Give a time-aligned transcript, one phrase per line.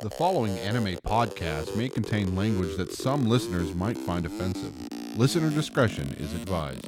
[0.00, 4.72] The following anime podcast may contain language that some listeners might find offensive.
[5.18, 6.86] Listener discretion is advised.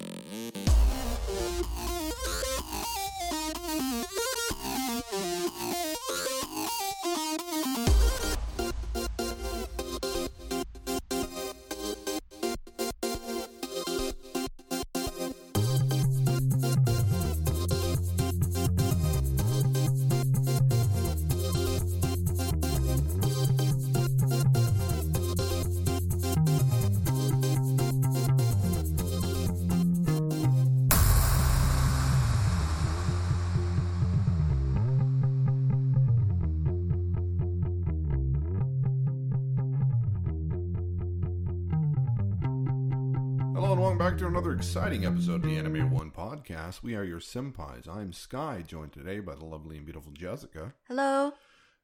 [44.71, 46.81] Exciting episode of the Anime One podcast.
[46.81, 47.89] We are your senpais.
[47.89, 50.75] I'm Sky, joined today by the lovely and beautiful Jessica.
[50.87, 51.33] Hello.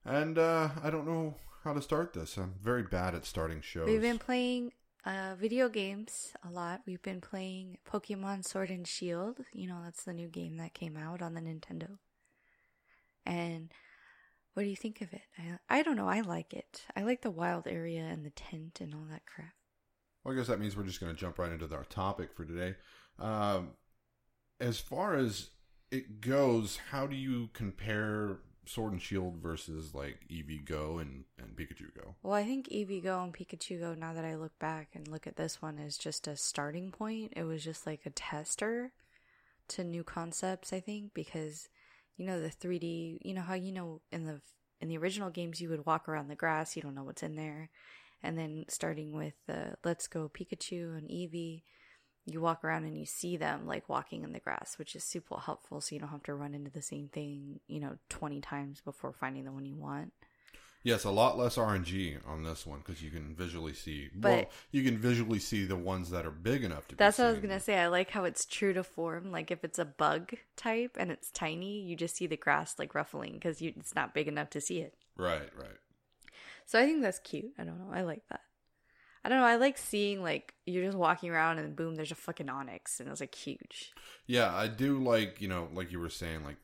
[0.05, 2.37] And uh, I don't know how to start this.
[2.37, 3.89] I'm very bad at starting shows.
[3.89, 4.71] We've been playing
[5.05, 6.83] uh, video games a lot.
[6.87, 9.41] We've been playing Pokemon Sword and Shield.
[9.53, 11.99] You know, that's the new game that came out on the Nintendo.
[13.27, 13.73] And
[14.55, 15.23] what do you think of it?
[15.37, 16.09] I, I don't know.
[16.09, 16.85] I like it.
[16.95, 19.55] I like the wild area and the tent and all that crap.
[20.27, 22.45] Well, I guess that means we're just going to jump right into our topic for
[22.45, 22.75] today.
[23.21, 23.71] Um,
[24.59, 25.51] as far as
[25.93, 31.55] it goes, how do you compare Sword and Shield versus like Eevee Go and, and
[31.55, 32.17] Pikachu Go?
[32.25, 35.29] Well, I think Eevee Go and Pikachu Go, now that I look back and look
[35.29, 37.35] at this one, is just a starting point.
[37.37, 38.91] It was just like a tester
[39.69, 41.69] to new concepts, I think, because
[42.17, 44.41] you know the 3D, you know how you know in the
[44.81, 47.37] in the original games you would walk around the grass, you don't know what's in
[47.37, 47.71] there.
[48.23, 51.63] And then starting with uh, Let's Go Pikachu and Eevee,
[52.25, 55.37] you walk around and you see them like walking in the grass, which is super
[55.39, 58.81] helpful so you don't have to run into the same thing, you know, 20 times
[58.81, 60.13] before finding the one you want.
[60.83, 64.09] Yes, a lot less RNG on this one because you can visually see.
[64.15, 66.95] But- well, you can visually see the ones that are big enough to.
[66.97, 67.77] That's what I was gonna say.
[67.77, 69.33] I like how it's true to form.
[69.33, 72.95] Like if it's a bug type and it's tiny, you just see the grass like
[72.95, 74.95] ruffling because it's not big enough to see it.
[75.17, 75.79] Right, right.
[76.67, 77.53] So I think that's cute.
[77.59, 77.93] I don't know.
[77.93, 78.41] I like that.
[79.25, 79.45] I don't know.
[79.47, 83.09] I like seeing like you're just walking around and boom, there's a fucking Onix and
[83.09, 83.93] it's like huge.
[84.29, 86.59] Yeah, I do like you know, like you were saying, like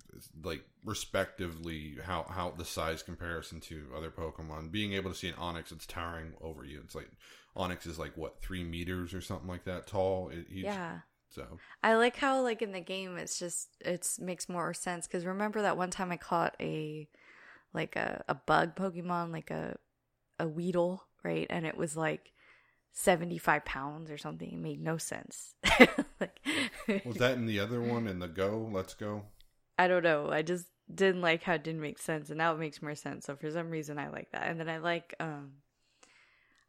[0.45, 4.71] like respectively how how the size comparison to other Pokemon.
[4.71, 7.11] Being able to see an Onix that's towering over you, it's like
[7.57, 10.29] Onix is like what three meters or something like that tall.
[10.29, 11.01] It, each, Yeah.
[11.31, 15.25] So I like how like in the game it's just it's makes more sense because
[15.25, 17.09] remember that one time I caught a
[17.75, 19.77] like a, a bug Pokemon like a
[20.43, 22.33] a Weedle right and it was like
[22.93, 25.55] seventy five pounds or something it made no sense
[26.21, 26.39] like
[27.05, 28.69] was that in the other one in the Go?
[28.71, 29.23] Let's go.
[29.79, 32.59] I don't know I just didn't like how it didn't make sense and now it
[32.59, 35.53] makes more sense so for some reason I like that and then I like um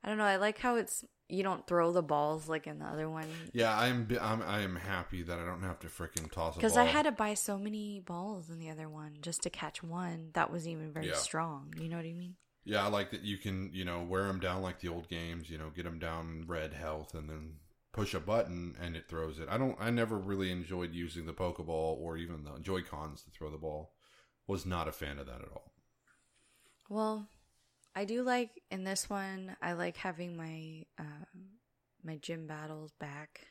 [0.04, 2.86] I don't know I like how it's you don't throw the balls like in the
[2.86, 6.56] other one Yeah, I'm I'm I am happy that I don't have to freaking toss
[6.56, 6.78] a Because.
[6.78, 10.30] I had to buy so many balls in the other one just to catch one
[10.34, 11.14] that wasn't even very Yeah.
[11.16, 11.74] strong.
[11.80, 12.36] You know what I mean?
[12.66, 15.50] Yeah, I like that you can, you know, wear them down like the old games,
[15.50, 17.56] you know, get them down red health and then
[17.92, 19.48] push a button and it throws it.
[19.50, 23.50] I don't I never really enjoyed using the Pokeball or even the Joy-Cons to throw
[23.50, 23.94] the ball.
[24.48, 25.72] Was not a fan of that at all.
[26.90, 27.30] Well,
[27.96, 29.56] I do like in this one.
[29.62, 31.60] I like having my um,
[32.04, 33.48] my gym battles back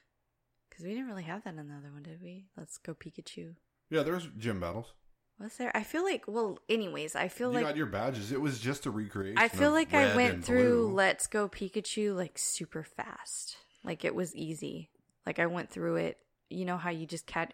[0.68, 2.46] because we didn't really have that in the other one, did we?
[2.56, 3.54] Let's go Pikachu.
[3.90, 4.92] Yeah, there's gym battles.
[5.42, 5.76] Was there?
[5.76, 6.24] I feel like.
[6.28, 8.30] Well, anyways, I feel like you like got your badges.
[8.30, 9.38] It was just a recreation.
[9.38, 10.94] I feel like I went through blue.
[10.94, 13.56] Let's Go Pikachu like super fast.
[13.84, 14.90] Like it was easy.
[15.26, 16.18] Like I went through it.
[16.48, 17.50] You know how you just catch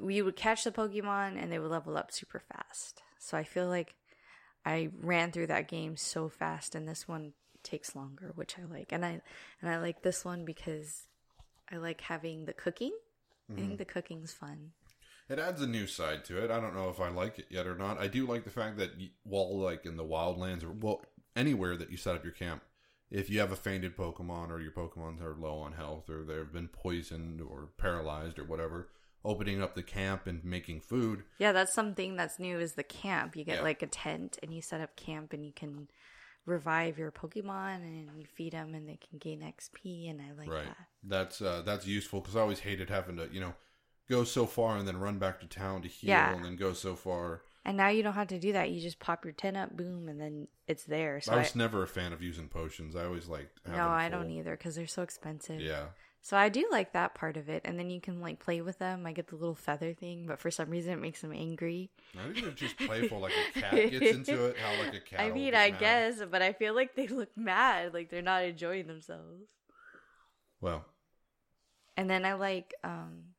[0.00, 3.02] we would catch the Pokemon and they would level up super fast.
[3.18, 3.94] So I feel like
[4.64, 7.32] I ran through that game so fast and this one
[7.62, 8.92] takes longer, which I like.
[8.92, 9.20] And I
[9.60, 11.08] and I like this one because
[11.70, 12.92] I like having the cooking.
[13.50, 13.60] I Mm-hmm.
[13.66, 14.70] think the cooking's fun.
[15.32, 16.50] It adds a new side to it.
[16.50, 17.98] I don't know if I like it yet or not.
[17.98, 18.90] I do like the fact that
[19.22, 21.00] while like in the wildlands or well
[21.34, 22.62] anywhere that you set up your camp,
[23.10, 26.52] if you have a fainted Pokemon or your Pokemons are low on health or they've
[26.52, 28.90] been poisoned or paralyzed or whatever,
[29.24, 31.22] opening up the camp and making food.
[31.38, 33.34] Yeah, that's something that's new is the camp.
[33.34, 33.62] You get Yeah.
[33.62, 35.88] like a tent and you set up camp and you can
[36.44, 40.50] revive your Pokemon and you feed them and they can gain XP and I like
[40.50, 40.66] right.
[40.66, 40.76] that.
[41.02, 43.54] That's uh, that's useful because I always hated having to you know
[44.12, 46.34] go so far and then run back to town to heal Yeah.
[46.34, 47.42] and then go so far.
[47.64, 48.70] And now you don't have to do that.
[48.70, 51.20] You just pop your tent up, boom, and then it's there.
[51.20, 52.96] So I I, was never a fan of using potions.
[52.96, 53.60] I always liked.
[53.68, 55.60] no, I don't either because they're so expensive.
[55.60, 55.86] Yeah.
[56.24, 58.78] So I do like that part of it, and then you can like play with
[58.78, 59.06] them.
[59.06, 61.90] I get the little feather thing, but for some reason it makes them angry.
[62.18, 64.56] I think they're just playful, like a cat gets into it.
[64.58, 65.20] How like a cat.
[65.20, 65.80] I mean, I mad.
[65.80, 69.48] guess, but I feel like they look mad, like they're not enjoying themselves.
[70.60, 70.84] Well,
[71.96, 73.31] And then I like, um,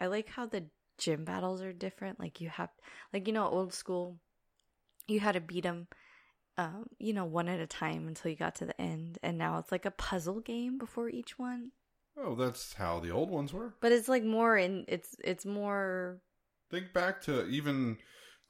[0.00, 0.64] I like how the
[0.98, 2.18] gym battles are different.
[2.20, 2.70] Like you have,
[3.12, 4.18] like you know, old school,
[5.06, 5.88] you had to beat them,
[6.56, 9.58] um, you know, one at a time until you got to the end, and now
[9.58, 11.72] it's like a puzzle game before each one.
[12.16, 13.74] oh, that's how the old ones were.
[13.80, 16.20] But it's like more in, it's it's more
[16.70, 17.96] Think back to even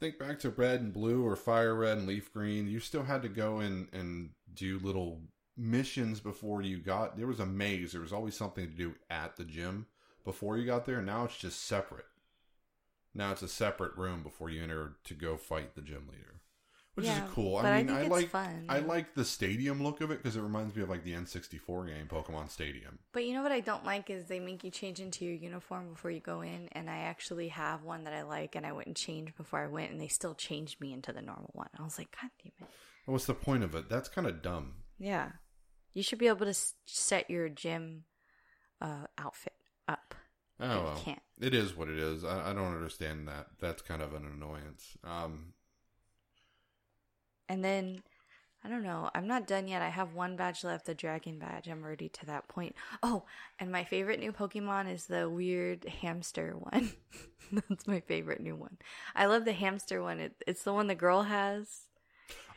[0.00, 2.66] think back to red and blue or fire red and leaf green.
[2.66, 5.22] You still had to go in and do little
[5.56, 7.92] missions before you got there was a maze.
[7.92, 9.86] There was always something to do at the gym
[10.28, 11.00] before you got there.
[11.00, 12.04] Now it's just separate.
[13.14, 16.42] Now it's a separate room before you enter to go fight the gym leader.
[16.94, 17.56] Which Yeah, is cool.
[17.56, 18.66] I I mean, I, it's like fun.
[18.68, 21.86] I like the stadium look of it because it reminds me of like the N64
[21.86, 22.98] game, Pokemon Stadium.
[23.14, 25.88] But you know what I don't like is they make you change into your uniform
[25.94, 28.88] before you go in, and I actually have one that I like, and I went
[28.88, 31.68] and changed before I went, and they still changed me into the normal one.
[31.78, 32.74] I was like, God damn it!
[33.06, 33.88] What's the point of it?
[33.88, 34.74] That's kind of dumb.
[34.98, 35.30] Yeah,
[35.94, 36.54] you should be able to
[36.84, 38.04] set your gym
[38.80, 39.52] uh, outfit.
[40.60, 41.00] Oh, well.
[41.04, 41.22] can't.
[41.40, 42.24] It is what it is.
[42.24, 43.46] I, I don't understand that.
[43.60, 44.96] That's kind of an annoyance.
[45.04, 45.54] Um,
[47.48, 48.02] And then
[48.64, 49.08] I don't know.
[49.14, 49.82] I'm not done yet.
[49.82, 51.68] I have one badge left, the dragon badge.
[51.68, 52.74] I'm already to that point.
[53.02, 53.24] Oh,
[53.58, 56.92] and my favorite new Pokemon is the weird hamster one.
[57.68, 58.78] That's my favorite new one.
[59.14, 60.18] I love the hamster one.
[60.18, 61.87] It, it's the one the girl has.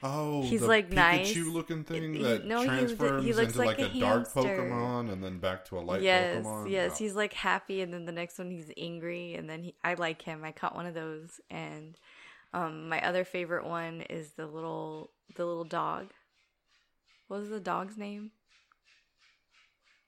[0.04, 1.36] Oh, He's, the like, Pikachu nice.
[1.38, 4.28] looking thing He- that no, he he transforms looks into like, like a, a dark.
[4.34, 6.70] Pokemon and then back to a light yes, Pokemon.
[6.72, 6.92] yes.
[6.94, 6.98] Oh.
[6.98, 10.22] He's like happy, and then the next one he's angry, and then he, I like
[10.22, 10.44] him.
[10.44, 11.98] I caught one of those, and
[12.54, 16.08] um, my other favorite one is the little the little dog.
[17.28, 18.32] What was the dog's name?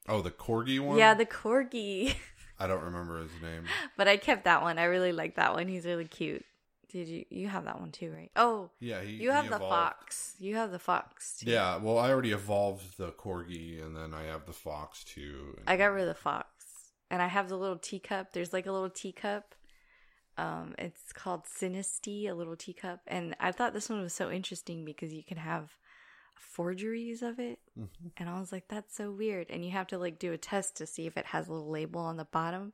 [0.10, 0.98] oh, the Corgi one.
[0.98, 2.14] Yeah, the corgi.
[2.60, 3.64] I don't remember his name.
[3.98, 4.78] but I kept that one.
[4.78, 5.68] I really like that one.
[5.68, 6.46] He's really cute.
[6.94, 8.32] Did you you have that one too, right?
[8.38, 9.14] Oh, Yeah, he.
[9.14, 9.74] you have he the evolved.
[9.74, 10.36] fox.
[10.40, 11.50] You have the fox too.
[11.50, 15.58] Yeah, well, I already evolved the Corgi, and then I have the Fox too.
[15.68, 16.48] I got rid of the fox.
[17.10, 18.32] And I have the little teacup.
[18.34, 19.54] There's like a little teacup.
[20.38, 23.02] Um, it's called Sinistea, a little teacup.
[23.08, 25.76] And I thought this one was so interesting because you can have
[26.36, 27.60] forgeries of it.
[27.80, 28.12] Mhm.
[28.18, 29.50] And I was like, that's so weird.
[29.52, 31.70] And you have to like do a test to see if it has a little
[31.70, 32.74] label on the bottom.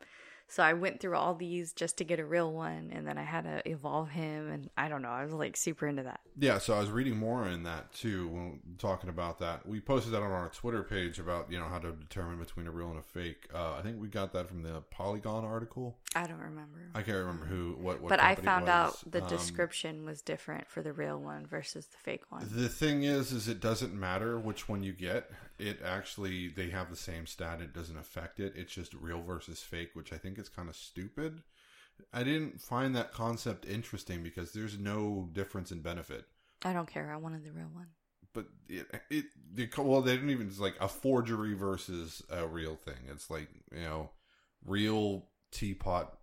[0.51, 3.23] So I went through all these just to get a real one, and then I
[3.23, 6.21] had to evolve him, and I don't know, I was like super into that.
[6.39, 9.67] Yeah, so I was reading more in that too when talking about that.
[9.67, 12.71] We posted that on our Twitter page about you know how to determine between a
[12.71, 13.47] real and a fake.
[13.53, 15.97] Uh, I think we got that from the Polygon article.
[16.15, 16.89] I don't remember.
[16.95, 18.01] I can't remember who what.
[18.01, 18.69] what but I found was.
[18.71, 22.47] out the Um, description was different for the real one versus the fake one.
[22.51, 25.29] The thing is, is it doesn't matter which one you get.
[25.59, 27.61] It actually they have the same stat.
[27.61, 28.53] It doesn't affect it.
[28.55, 31.43] It's just real versus fake, which I think is kind of stupid.
[32.13, 36.25] I didn't find that concept interesting because there's no difference in benefit.
[36.63, 37.11] I don't care.
[37.11, 37.87] I wanted the real one.
[38.33, 40.47] But it, it well, they didn't even.
[40.47, 42.99] It's like a forgery versus a real thing.
[43.09, 44.11] It's like you know,
[44.65, 46.17] real teapot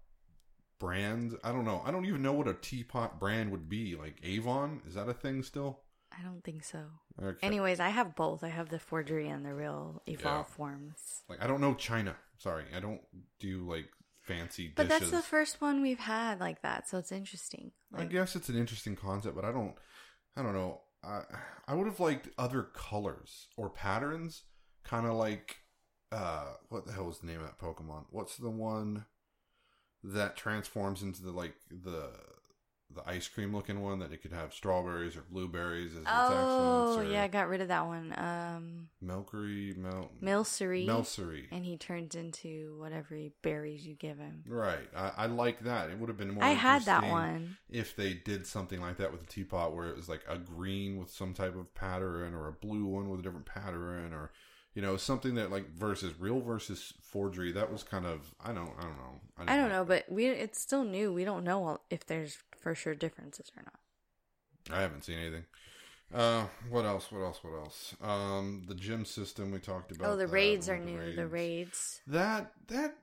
[0.78, 1.36] brand.
[1.42, 1.82] I don't know.
[1.84, 3.96] I don't even know what a teapot brand would be.
[3.96, 5.80] Like Avon, is that a thing still?
[6.18, 6.84] I don't think so.
[7.22, 7.46] Okay.
[7.46, 8.42] Anyways, I have both.
[8.42, 10.54] I have the forgery and the real evolve Yeah.
[10.56, 11.22] forms.
[11.28, 12.16] Like I don't know China.
[12.38, 13.00] Sorry, I don't
[13.38, 13.88] do like
[14.20, 15.10] fancy But dishes.
[15.10, 17.72] that's the first one we've had like that, so it's interesting.
[17.94, 19.74] I Like, guess it's an interesting concept, but I don't.
[20.36, 20.82] I don't know.
[21.04, 21.22] I
[21.68, 24.44] I would have liked other colors or patterns,
[24.84, 25.58] kind of like
[26.12, 28.06] uh, what the hell was the name of that Pokemon?
[28.10, 29.04] What's the one
[30.02, 32.10] that transforms into the like the
[32.94, 36.90] the ice cream looking one that it could have strawberries or blueberries as its oh
[36.92, 38.14] accents or yeah, I got rid of that one.
[38.16, 41.44] Um, Milkery, Mel, Milcery, Melcery.
[41.50, 44.44] and he turns into whatever berries you give him.
[44.48, 44.88] Right.
[44.96, 45.90] I, I like that.
[45.90, 47.56] It would have been more I had that one.
[47.68, 50.96] if they did something like that with a teapot where it was like a green
[50.96, 54.30] with some type of pattern or a blue one with a different pattern or
[54.76, 58.70] you know something that like versus real versus forgery that was kind of i don't
[58.78, 61.12] i don't know I didn't don't know, like but we it's still new.
[61.12, 64.76] We don't know if there's for sure differences or not.
[64.78, 65.44] i haven't seen anything
[66.14, 70.16] uh what else what else what else um the gym system we talked about oh,
[70.16, 71.16] the that, raids are the new.
[71.16, 72.00] The raids.
[72.06, 72.94] that that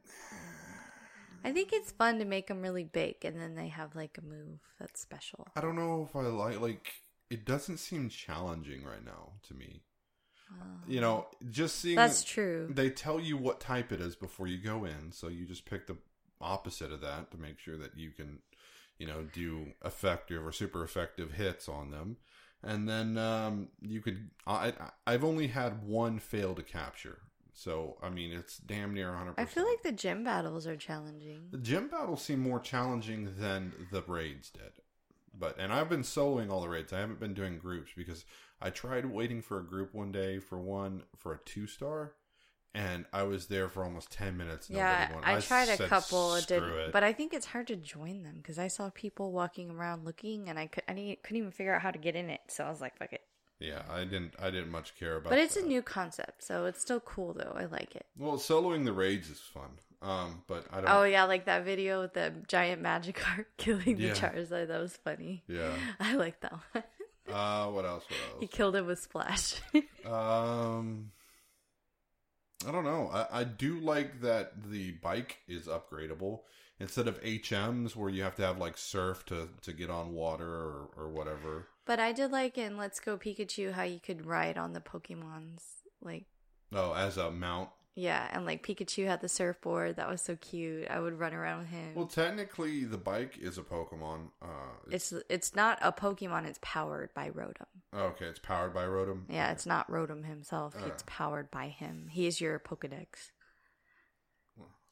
[1.45, 4.21] I think it's fun to make them really big, and then they have like a
[4.25, 5.47] move that's special.
[5.57, 9.81] i don't know if i like like it doesn't seem challenging right now to me
[10.87, 12.67] you know just seeing That's true.
[12.69, 15.87] they tell you what type it is before you go in so you just pick
[15.87, 15.97] the
[16.41, 18.39] opposite of that to make sure that you can
[18.99, 22.17] you know do effective or super effective hits on them
[22.61, 24.73] and then um, you could I,
[25.07, 27.19] i've only had one fail to capture
[27.53, 29.35] So I mean, it's damn near 100.
[29.37, 31.49] I feel like the gym battles are challenging.
[31.51, 34.71] the gym battles seem more challenging than the raids did.
[35.37, 36.91] But and I've been soloing all the raids.
[36.93, 38.25] I haven't been doing groups because
[38.63, 42.13] I tried waiting for a group one day for one for a two star,
[42.73, 44.69] and I was there for almost ten minutes.
[44.69, 45.23] Yeah, won.
[45.25, 48.23] I tried a couple, it "Screw did, it." but I think it's hard to join
[48.23, 51.51] them because I saw people walking around looking, and I could I didn't, couldn't even
[51.51, 52.41] figure out how to get in it.
[52.47, 53.21] So I was like, fuck it.
[53.59, 54.33] yeah, I didn't.
[54.41, 55.29] I didn't much care about.
[55.29, 57.53] But it's a new concept, so it's still cool though.
[57.55, 58.05] I like it.
[58.17, 59.69] Well, soloing the raids is fun.
[60.01, 60.89] Um, but I don't.
[60.89, 64.13] Oh yeah, like that video with the giant Magikarp killing the Yeah.
[64.13, 64.67] Charizard.
[64.67, 65.43] That was funny.
[65.47, 65.71] Yeah.
[65.99, 66.83] I like that one.
[67.31, 68.03] Uh, what else?
[68.39, 69.55] he killed it with Splash.
[70.05, 71.11] Um,
[72.67, 73.09] I don't know.
[73.13, 76.41] I, I do like that the bike is upgradable
[76.79, 80.45] instead of HMs where you have to have like surf to to get on water
[80.45, 81.67] or or whatever.
[81.85, 85.61] but I did like in Let's Go Pikachu how you could ride on the Pokemons.
[86.01, 86.25] Like
[86.73, 87.69] Oh, as a mount.
[87.95, 89.97] Yeah, and like Pikachu had the surfboard.
[89.97, 90.87] That was so cute.
[90.89, 91.93] I would run around with him.
[91.95, 94.29] Well, technically, the bike is a Pokemon.
[94.41, 94.47] Uh,
[94.89, 96.45] it's, it's it's not a Pokemon.
[96.47, 97.67] It's powered by Rotom.
[97.95, 98.25] okay.
[98.25, 99.23] It's powered by Rotom.
[99.29, 100.75] Yeah, it's not Rotom himself.
[100.75, 100.85] Uh.
[100.87, 102.07] It's powered by him.
[102.11, 103.29] He is your Pokedex.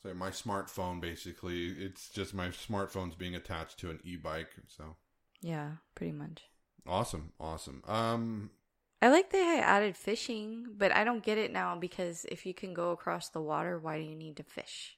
[0.04, 4.50] So my smartphone, basically, it's just my smartphone's being attached to an e-bike.
[4.68, 4.96] So
[5.42, 6.42] Yeah, pretty much.
[6.88, 7.84] awesome, awesome.
[7.88, 8.50] Um,
[9.02, 12.54] I like they had added fishing, but I don't get it now because if you
[12.54, 14.98] can go across the water, why do you need to fish?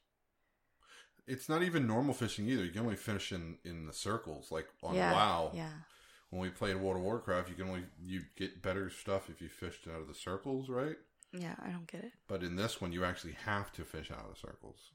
[1.27, 2.63] it's not even normal fishing either.
[2.63, 5.51] You can only fish in in the circles, like on yeah, WoW.
[5.53, 5.69] Yeah.
[6.29, 9.49] When we played World of Warcraft, you can only you get better stuff if you
[9.49, 10.97] fished out of the circles, right?
[11.31, 12.11] Yeah, I don't get it.
[12.27, 14.91] But in this one, you actually have to fish out of the circles.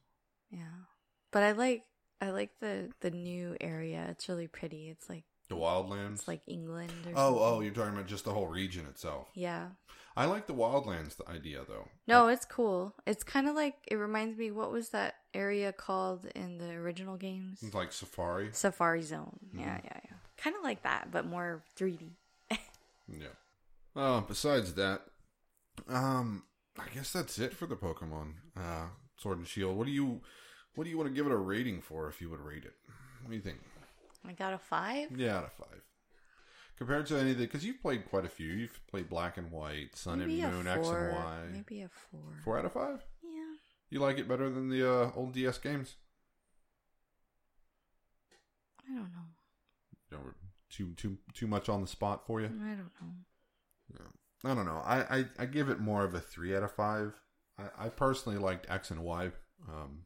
[0.50, 0.87] Yeah.
[1.31, 1.85] But I like
[2.21, 4.07] I like the the new area.
[4.11, 4.88] It's really pretty.
[4.88, 6.14] It's like The wildlands.
[6.17, 9.28] it's like England or oh, oh, you're talking about just the whole region itself.
[9.35, 9.69] Yeah.
[10.17, 11.88] I like the wildlands the idea though.
[12.07, 12.95] No, it's cool.
[13.07, 17.17] It's kind of like it reminds me what was that area called in the original
[17.17, 17.62] games?
[17.73, 18.50] Like safari.
[18.52, 19.38] Safari Zone.
[19.47, 19.61] Mm-hmm.
[19.61, 20.17] Yeah, yeah, yeah.
[20.37, 22.11] Kind of like that, but more 3D.
[23.11, 23.28] Yeah.
[23.97, 25.00] Uh, besides that,
[25.88, 26.43] um,
[26.78, 29.78] I guess that's it for the Pokemon uh, Sword and Shield.
[29.78, 30.21] What do you,
[30.75, 32.07] what do you want to give it a rating for?
[32.09, 32.75] If you would rate it,
[33.23, 33.59] what do you think?
[34.28, 35.18] I got a 5.
[35.18, 35.82] Yeah, out of five.
[36.76, 38.52] Compared to anything, because you've played quite a few.
[38.52, 40.73] You've played Black and White, Sun Maybe and Moon, 4.
[40.75, 41.38] X and Y.
[41.52, 42.20] Maybe a 4.
[42.44, 43.04] Four out of five.
[43.23, 43.54] Yeah.
[43.90, 45.97] You like it better than the uh, old DS games?
[48.88, 49.26] I don't know.
[50.11, 50.25] You know,
[50.70, 52.47] too too too much on the spot for you.
[52.47, 53.14] I don't know.
[53.94, 54.50] Yeah.
[54.50, 54.80] I don't know.
[54.85, 57.20] I, I, I give it more of a three out of five.
[57.58, 59.32] I, I personally liked X and Y
[59.68, 60.02] um,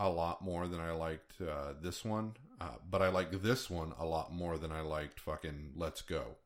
[0.00, 2.32] a lot more than I liked uh, this one.
[2.60, 6.36] Uh, but I like this one a lot more than I liked fucking Let's Go.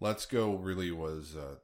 [0.00, 1.36] Let's Go really was.
[1.36, 1.56] Uh,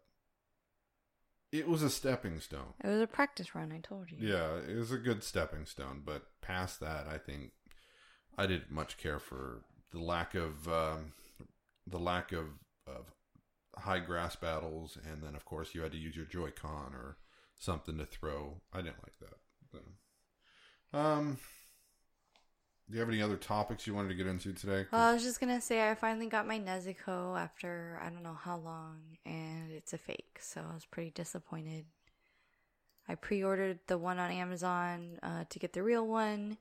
[1.52, 2.74] it was a stepping stone.
[2.82, 4.18] It was a practice run, I told you.
[4.20, 6.02] Yeah, it was a good stepping stone.
[6.04, 7.52] But past that, I think
[8.36, 9.62] I didn't much care for
[9.92, 11.12] the lack of um,
[11.86, 12.46] the lack of
[12.86, 13.06] of
[13.76, 17.18] high grass battles, and then of course you had to use your Joy-Con or
[17.58, 18.60] something to throw.
[18.72, 19.38] I didn't like that.
[19.70, 19.78] So,
[20.94, 21.38] um,
[22.88, 24.86] do you have any other topics you wanted to get into today?
[24.92, 28.38] Well, I was just gonna say I finally got my Nezuko after I don't know
[28.40, 31.86] how long, and it's a fake, so I was pretty disappointed.
[33.08, 36.56] I pre-ordered the one on Amazon uh, to get the real one,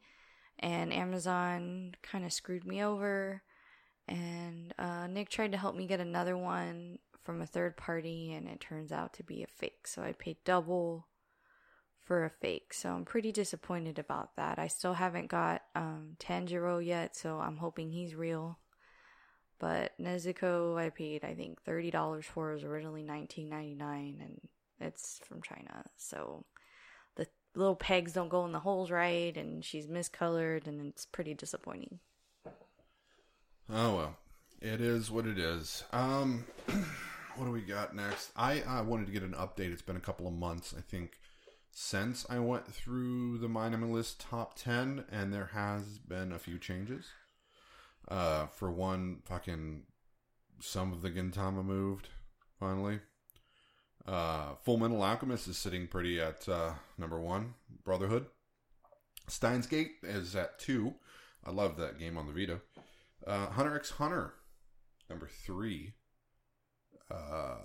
[0.60, 3.42] and Amazon kind of screwed me over.
[4.08, 8.48] And uh, Nick tried to help me get another one from a third party, and
[8.48, 9.88] it turns out to be a fake.
[9.88, 11.08] So I paid double
[12.04, 12.74] for a fake.
[12.74, 14.60] So I'm pretty disappointed about that.
[14.60, 18.60] I still haven't got um, Tanjiro yet, so I'm hoping he's real.
[19.60, 22.52] But Nezuko, I paid I think thirty dollars for.
[22.52, 24.42] It was originally nineteen ninety nine, and
[24.80, 25.86] it's from China.
[25.96, 26.44] So
[27.16, 31.34] the little pegs don't go in the holes right, and she's miscolored, and it's pretty
[31.34, 32.00] disappointing.
[33.70, 34.18] Oh well,
[34.62, 35.86] it is what it is.
[35.94, 36.44] Um,
[37.38, 38.32] what do we got next?
[38.36, 39.72] I I wanted to get an update.
[39.72, 41.20] It's been a couple of months, I think,
[41.74, 47.08] since I went through the minimalist top ten, and there has been a few changes.
[48.08, 49.84] Uh, for one, fucking
[50.60, 52.10] some of the Gintama moved
[52.60, 53.00] finally.
[54.06, 57.56] Uh, Full Metal Alchemist is sitting pretty at uh, number one.
[57.84, 58.28] Brotherhood.
[59.28, 60.94] Steins Gate is at two.
[61.46, 62.62] I love that game on the Vita.
[63.26, 64.34] Uh, Hunter x Hunter,
[65.10, 65.94] number three.
[67.10, 67.56] Uh,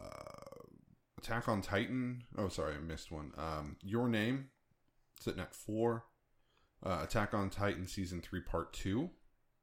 [1.19, 2.23] Attack on Titan.
[2.37, 3.33] Oh, sorry, I missed one.
[3.37, 4.51] Um, Your Name,
[5.21, 6.05] sitting at four.
[6.85, 9.11] Uh, Attack on Titan season three, part two,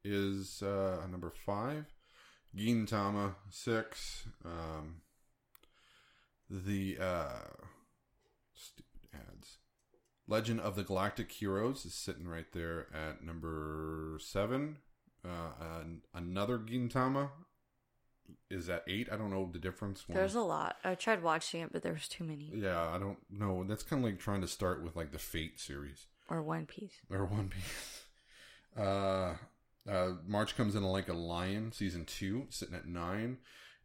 [0.03, 1.85] is uh, number five.
[2.55, 4.27] Gintama six.
[4.43, 5.01] Um,
[6.49, 7.39] the uh,
[8.53, 9.57] Stupid ads.
[10.27, 14.77] Legend of the Galactic Heroes is sitting right there at number seven.
[15.23, 17.29] Uh, an- another Gintama
[18.49, 19.09] is that eight.
[19.11, 20.07] I don't know the difference.
[20.07, 20.77] One- There's a lot.
[20.83, 22.51] I tried watching it, but there was too many.
[22.53, 23.63] yeah, I don't know.
[23.63, 26.93] That's kind of like trying to start with like the Fate series Or One Piece.
[27.09, 28.01] or One Piece.
[28.77, 29.35] Uh,
[29.89, 33.37] uh, March comes in like a lion, season two, sitting at nine,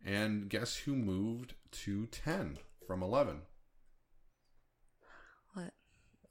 [0.04, 3.42] and guess who moved to ten from eleven?
[5.54, 5.72] What?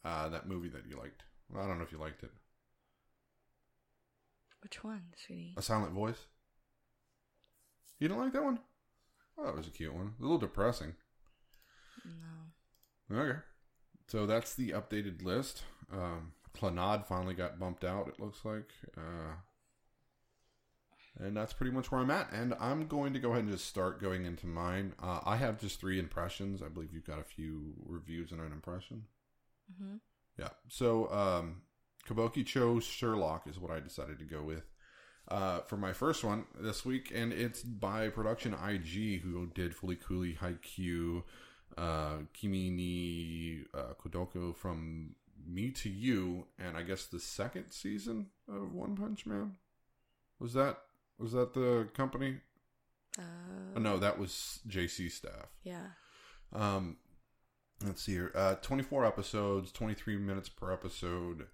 [0.04, 1.24] Uh, that movie that you liked.
[1.50, 2.32] Well, I don't know if you liked it.
[4.62, 5.54] Which one, sweetie?
[5.58, 6.26] A Silent Voice.
[8.00, 8.60] You didn't like that one?
[9.38, 10.14] Oh, that was a cute one.
[10.20, 10.94] A little depressing.
[13.12, 13.18] No.
[13.18, 13.40] Okay.
[14.08, 15.64] So that's the updated list.
[15.92, 18.72] Um, Clannad finally got bumped out, it looks like.
[18.98, 19.36] Uh,
[21.20, 22.32] and that's pretty much where I'm at.
[22.32, 24.94] And I'm going to go ahead and just start going into mine.
[25.02, 26.62] Uh, I have just three impressions.
[26.62, 29.04] I believe you've got a few reviews and an impression.
[29.72, 29.96] Mm-hmm.
[30.38, 30.50] Yeah.
[30.70, 31.62] So, um,
[32.08, 34.64] Kabuki Cho Sherlock is what I decided to go with
[35.30, 40.00] uh, for my first one this week, and it's by Production IG, who did Fooly
[40.02, 41.24] Cooly, Haikyuu,
[41.78, 45.16] uh, Kimi ni uh, Kodoko from
[45.48, 49.56] Me to You, and I guess the second season of One Punch Man.
[50.40, 50.80] Was that
[51.18, 52.38] was that the company?
[53.18, 53.24] Uh,
[53.76, 55.48] Oh, no, that was JC staff.
[55.64, 55.88] Yeah.
[56.54, 56.98] Um,
[57.86, 58.32] let's see here.
[58.34, 61.46] Uh, 24 episodes, 23 minutes per episode.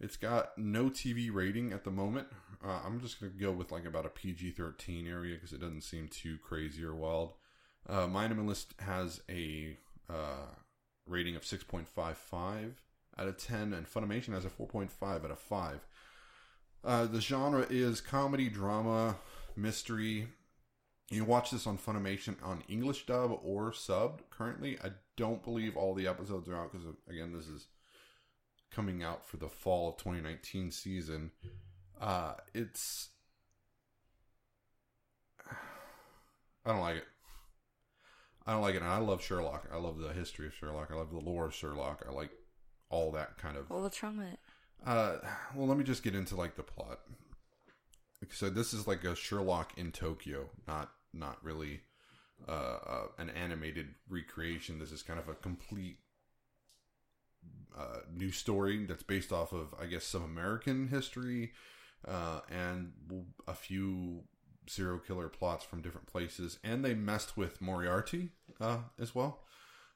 [0.00, 2.28] It's got no TV rating at the moment.
[2.64, 5.60] Uh, I'm just going to go with like about a PG 13 area because it
[5.60, 7.34] doesn't seem too crazy or wild.
[7.88, 9.76] Uh, My List has a
[10.08, 10.46] uh,
[11.06, 12.72] rating of 6.55
[13.18, 15.86] out of 10, and Funimation has a 4.5 out of 5.
[16.82, 19.16] Uh, the genre is comedy, drama,
[19.56, 20.28] mystery,
[21.10, 24.20] you watch this on Funimation on English dub or subbed.
[24.30, 27.66] Currently, I don't believe all the episodes are out because, again, this is
[28.70, 31.30] coming out for the fall of 2019 season.
[32.00, 33.10] Uh, it's.
[36.64, 37.04] I don't like it.
[38.46, 38.82] I don't like it.
[38.82, 39.68] And I love Sherlock.
[39.72, 40.90] I love the history of Sherlock.
[40.92, 42.04] I love the lore of Sherlock.
[42.08, 42.30] I like
[42.88, 43.68] all that kind of.
[43.70, 44.38] Well, what's wrong with it?
[44.84, 45.18] Uh,
[45.54, 47.00] well, let me just get into like the plot.
[48.30, 51.80] So this is like a Sherlock in Tokyo, not not really
[52.48, 54.78] uh, uh, an animated recreation.
[54.78, 55.98] This is kind of a complete
[57.76, 61.52] uh, new story that's based off of, I guess, some American history
[62.06, 62.92] uh, and
[63.46, 64.24] a few
[64.66, 66.58] serial killer plots from different places.
[66.62, 69.40] And they messed with Moriarty uh, as well.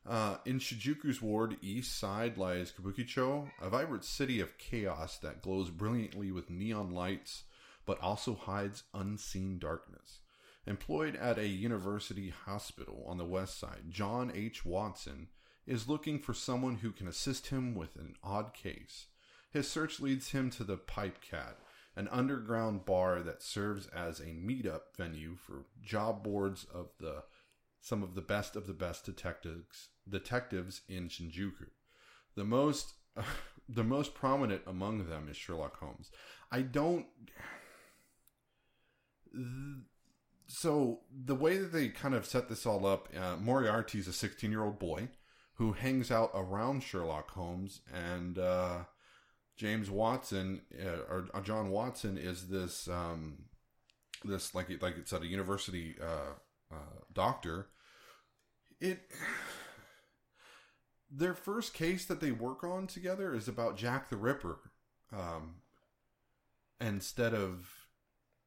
[0.07, 5.71] Uh, in Shinjuku's ward, east side, lies Kabukicho, a vibrant city of chaos that glows
[5.71, 7.45] brilliantly with neon lights,
[7.87, 10.21] but also hides unseen darkness.
[10.67, 14.65] Employed at a university hospital on the west side, John H.
[14.65, 15.29] Watson
[15.67, 19.07] is looking for someone who can assist him with an odd case.
[19.51, 21.59] His search leads him to the Pipe Cat,
[21.97, 27.25] an underground bar that serves as a meetup venue for job boards of the
[27.81, 31.69] some of the best of the best detectives detectives in Shinjuku.
[32.35, 32.95] The most
[33.69, 36.11] the most prominent among them is Sherlock Holmes.
[36.51, 37.07] I don't
[40.47, 44.13] so the way that they kind of set this all up, uh, Moriarty is a
[44.13, 45.09] 16 year old boy
[45.55, 48.79] who hangs out around Sherlock Holmes, and uh,
[49.57, 53.45] James Watson uh, or, or John Watson is this um,
[54.25, 56.35] this like like it's at a university uh,
[56.75, 57.69] uh, doctor.
[58.81, 59.01] It
[61.11, 64.59] their first case that they work on together is about Jack the Ripper,
[65.13, 65.57] um,
[66.81, 67.87] instead of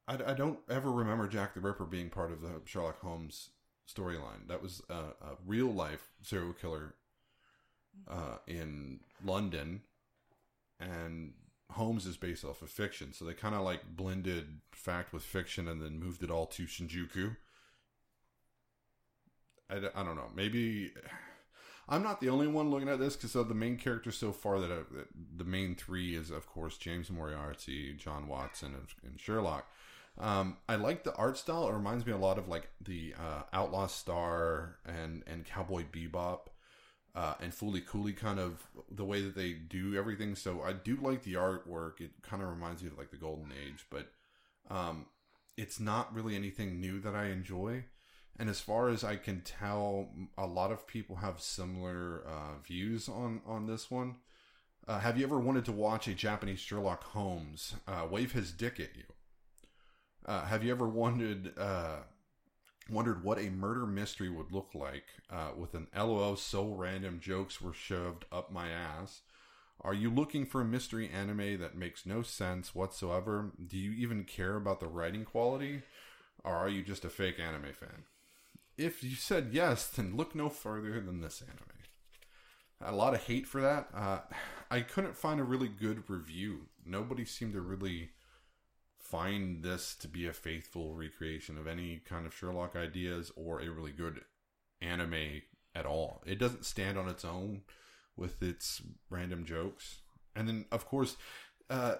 [0.06, 3.48] I, I don't ever remember Jack the Ripper being part of the Sherlock Holmes
[3.92, 4.48] storyline.
[4.48, 6.94] That was a, a real life serial killer
[8.08, 9.82] uh, in London,
[10.78, 11.32] and
[11.70, 13.12] Holmes is based off of fiction.
[13.12, 16.64] So they kind of like blended fact with fiction and then moved it all to
[16.64, 17.36] Shinjuku.
[19.70, 20.30] I, I don't know.
[20.34, 20.92] Maybe
[21.88, 24.60] I'm not the only one looking at this because of the main characters so far
[24.60, 29.20] that, I, that the main three is of course James Moriarty, John Watson, and, and
[29.20, 29.66] Sherlock.
[30.18, 31.68] Um, I like the art style.
[31.68, 36.48] It reminds me a lot of like the uh, Outlaw Star and and Cowboy Bebop
[37.14, 40.34] uh, and Fooly Cooly kind of the way that they do everything.
[40.34, 42.00] So I do like the artwork.
[42.00, 44.10] It kind of reminds me of like the Golden Age, but
[44.70, 45.06] um,
[45.56, 47.84] it's not really anything new that I enjoy.
[48.38, 53.08] And as far as I can tell, a lot of people have similar uh, views
[53.08, 54.16] on on this one.
[54.86, 58.80] Uh, have you ever wanted to watch a Japanese Sherlock Holmes uh, wave his dick
[58.80, 59.04] at you?
[60.28, 61.96] Uh, have you ever wanted uh,
[62.90, 67.62] wondered what a murder mystery would look like uh, with an LOL so random jokes
[67.62, 69.22] were shoved up my ass.
[69.80, 73.52] Are you looking for a mystery anime that makes no sense whatsoever?
[73.64, 75.80] Do you even care about the writing quality?
[76.44, 78.04] Or are you just a fake anime fan?
[78.76, 82.92] If you said yes, then look no further than this anime.
[82.92, 83.88] A lot of hate for that.
[83.94, 84.18] Uh,
[84.70, 86.66] I couldn't find a really good review.
[86.84, 88.10] Nobody seemed to really
[89.10, 93.70] find this to be a faithful recreation of any kind of Sherlock ideas or a
[93.70, 94.20] really good
[94.82, 95.42] anime
[95.74, 96.22] at all.
[96.26, 97.62] It doesn't stand on its own
[98.16, 100.00] with its random jokes.
[100.36, 101.16] And then, of course,
[101.70, 101.96] uh,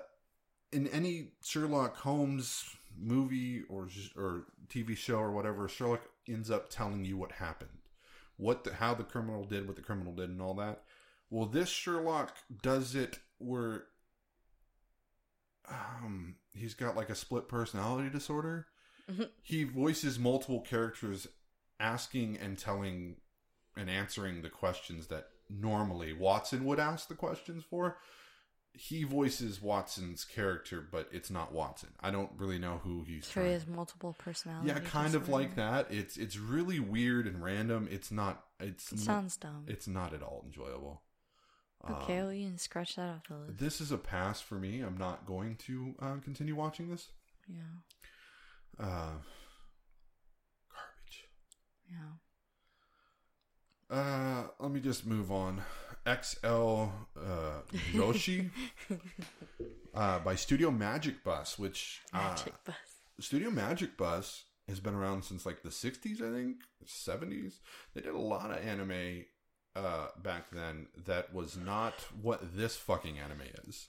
[0.70, 7.06] in any Sherlock Holmes movie or or TV show or whatever, Sherlock ends up telling
[7.06, 7.70] you what happened,
[8.36, 10.82] what the, how the criminal did, what the criminal did, and all that.
[11.30, 13.84] Well, this Sherlock does it where
[15.70, 18.66] um, he's got like a split personality disorder.
[19.10, 19.30] Mhm.
[19.42, 21.26] He voices multiple characters
[21.80, 23.16] asking and telling
[23.76, 27.98] and answering the questions that normally Watson would ask the questions for.
[28.74, 31.88] He voices Watson's character, but it's not Watson.
[32.00, 34.68] I don't really know who he's So he has multiple personalities.
[34.72, 35.90] Yeah, kind of like that.
[35.92, 37.88] It's it's really weird and random.
[37.90, 39.64] It's not it's It not, sounds dumb.
[39.66, 41.02] it's not at all enjoyable.
[41.84, 43.58] Okay, Um, well, you can scratch that off the list.
[43.58, 44.80] this is a pass for me.
[44.80, 47.08] I'm not going to uh, continue watching this.
[47.48, 47.62] yeah,
[48.78, 49.12] Uh,
[50.70, 51.24] garbage.
[51.90, 51.96] yeah.
[53.90, 55.62] Uh, let me just move on.
[56.06, 56.86] XL
[57.18, 57.60] uh,
[57.92, 58.50] Yoshi
[59.94, 62.74] uh, by Studio Magic Bus, which uh, Magic bus.
[63.20, 67.54] Studio Magic Bus has been around since like the 60s, I think, 70s.
[67.94, 69.24] They did a lot of anime
[69.78, 73.86] uh, back then that was not what this fucking anime is.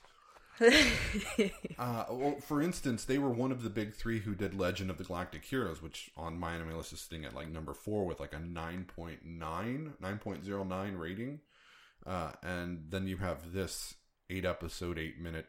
[1.78, 4.98] Uh, well, for instance, they were one of the big three who did Legend of
[4.98, 8.20] the Galactic Heroes, which on my anime list is sitting at like number four with
[8.20, 11.40] like a 9.9, 9.09 rating.
[12.04, 13.94] Uh, and then you have this
[14.28, 15.46] eight episode, eight minute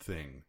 [0.00, 0.42] thing.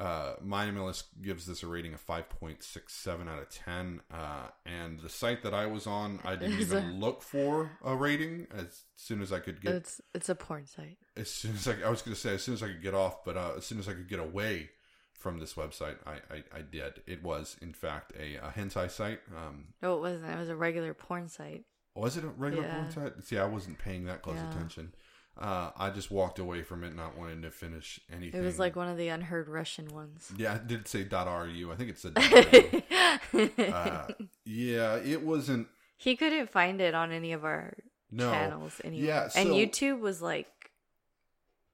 [0.00, 4.00] Uh, my anime gives this a rating of 5.67 out of 10.
[4.12, 7.94] Uh, and the site that I was on, I didn't Is even look for a
[7.94, 10.96] rating as soon as I could get it's it's a porn site.
[11.16, 12.94] as soon as I, I was going to say as soon as I could get
[12.94, 14.70] off, but uh, as soon as I could get away
[15.12, 17.02] from this website, I, I, I did.
[17.06, 19.20] It was in fact a, a hentai site.
[19.36, 20.32] Um, No, it wasn't.
[20.32, 21.64] It was a regular porn site.
[21.94, 22.74] was it a regular Yeah.
[22.74, 23.24] porn site?
[23.24, 24.48] See, I wasn't paying that close Yeah.
[24.50, 24.94] attention.
[25.38, 28.40] Uh, I just walked away from it, not wanting to finish anything.
[28.40, 30.30] It was like one of the unheard Russian ones.
[30.36, 31.72] yeah, it did say .ru.
[31.72, 32.12] I think it said.
[33.72, 34.08] uh,
[34.44, 35.68] yeah, it wasn't.
[35.96, 37.74] he couldn't find it on any of our
[38.10, 39.30] No, channels anywhere.
[39.34, 40.48] Yeah, and YouTube was like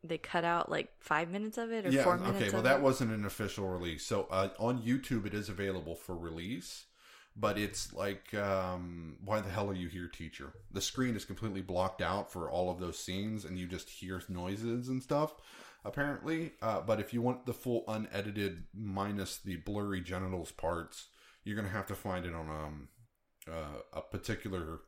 [0.05, 2.41] they cut out like five minutes of it or yeah, four minutes.
[2.41, 2.51] okay.
[2.51, 2.83] Well, that it.
[2.83, 4.05] wasn't an official release.
[4.07, 6.85] So uh, on YouTube, it is available for release,
[7.39, 10.55] but it's like, um, why the hell are you here, teacher?
[10.73, 14.23] The screen is completely blocked out for all of those scenes, and you just hear
[14.29, 15.35] noises and stuff.
[15.85, 21.09] Apparently, uh, but if you want the full unedited minus the blurry genitals parts,
[21.45, 22.89] you're gonna have to find it on um,
[23.49, 24.81] uh, a particular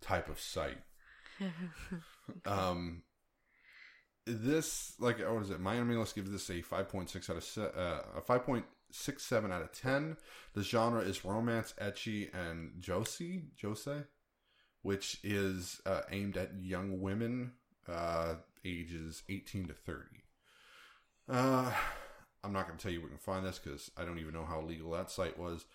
[0.00, 0.78] type of site.
[2.46, 3.02] um,
[4.24, 5.60] this like what is it?
[5.60, 8.64] My let's give this a five point six out of se- uh, a five point
[8.90, 10.16] six seven out of ten.
[10.54, 14.04] The genre is romance, ecchi, and josei, josei,
[14.82, 17.52] which is uh, aimed at young women,
[17.88, 20.24] uh, ages eighteen to thirty.
[21.28, 21.72] Uh,
[22.42, 24.32] I'm not going to tell you where you can find this because I don't even
[24.34, 25.66] know how legal that site was.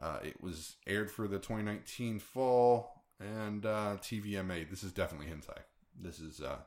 [0.00, 4.68] Uh, it was aired for the 2019 fall and uh, TVMA.
[4.68, 5.58] This is definitely hentai.
[6.00, 6.58] This is uh,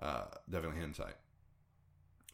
[0.00, 1.12] uh, definitely hentai.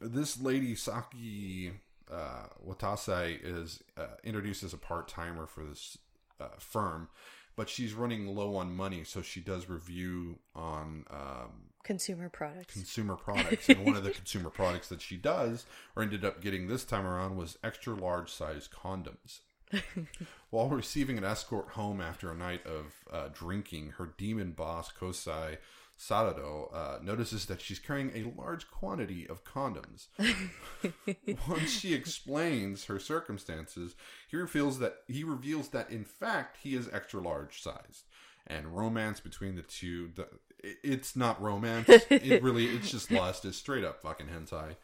[0.01, 1.73] This lady Saki
[2.11, 5.99] uh, Watase is uh, introduced as a part timer for this
[6.40, 7.09] uh, firm,
[7.57, 11.51] but she's running low on money, so she does review on um,
[11.85, 12.75] Consumer products.
[12.75, 13.68] consumer products.
[13.68, 15.64] and one of the consumer products that she does,
[15.97, 19.40] or ended up getting this time around, was extra large size condoms.
[20.51, 25.59] While receiving an escort home after a night of uh, drinking, her demon boss, Kosai
[25.99, 30.07] Sarado, uh, notices that she's carrying a large quantity of condoms.
[31.49, 33.97] Once she explains her circumstances,
[34.29, 38.05] he reveals that he reveals that in fact he is extra large sized.
[38.47, 40.29] And romance between the two, the,
[40.63, 41.89] it's not romance.
[41.89, 43.45] it really, it's just lust.
[43.45, 44.77] It's straight up fucking hentai.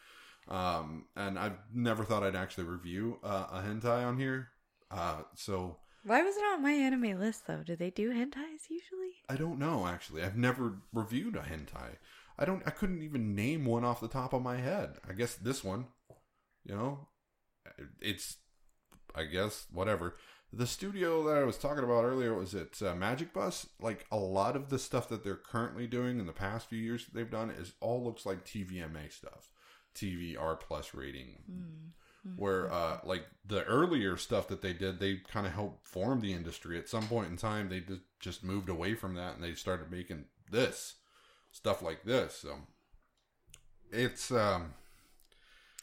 [0.48, 4.48] Um, and I've never thought I'd actually review uh, a hentai on here.
[4.90, 7.62] Uh, so Why was it on my anime list though?
[7.64, 9.14] Do they do hentais usually?
[9.28, 10.22] I don't know actually.
[10.22, 11.96] I've never reviewed a hentai.
[12.38, 12.62] I don't.
[12.66, 14.96] I couldn't even name one off the top of my head.
[15.08, 15.86] I guess this one.
[16.64, 17.08] You know,
[18.00, 18.36] it's.
[19.14, 20.16] I guess whatever.
[20.52, 23.66] the studio that I was talking about earlier was it uh, Magic Bus.
[23.80, 27.04] Like a lot of the stuff that they're currently doing in the past few years
[27.04, 29.50] that they've done is all looks like TVMA stuff,
[29.94, 31.38] TV R plus rating.
[32.36, 36.32] Where uh, like the earlier stuff that they did, they kind of helped form the
[36.32, 36.78] industry.
[36.78, 39.90] At some point in time, they just just moved away from that and they started
[39.90, 40.94] making this
[41.52, 42.34] stuff like this.
[42.34, 42.56] So
[43.92, 44.72] it's um,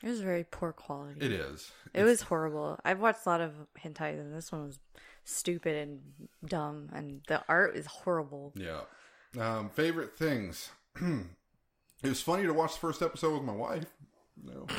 [0.04, 1.21] It was very poor quality.
[1.21, 1.71] it is.
[1.93, 2.80] It was horrible.
[2.84, 4.80] I've watched a lot of hentai, and this one was
[5.23, 5.99] stupid and
[6.49, 8.54] dumb, and the art is horrible.
[8.56, 8.82] Yeah.
[9.39, 10.71] Um, favorite things.
[10.95, 13.86] it was funny to watch the first episode with my wife.
[14.43, 14.65] No.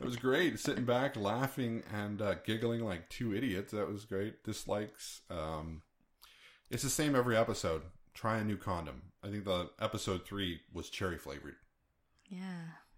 [0.00, 0.58] it was great.
[0.58, 3.72] Sitting back, laughing, and uh, giggling like two idiots.
[3.72, 4.44] That was great.
[4.44, 5.22] Dislikes.
[5.30, 5.82] Um,
[6.70, 7.82] it's the same every episode.
[8.14, 9.02] Try a new condom.
[9.22, 11.56] I think the episode three was cherry flavored.
[12.28, 12.38] Yeah,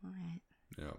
[0.04, 0.40] all right.
[0.78, 0.92] Yeah.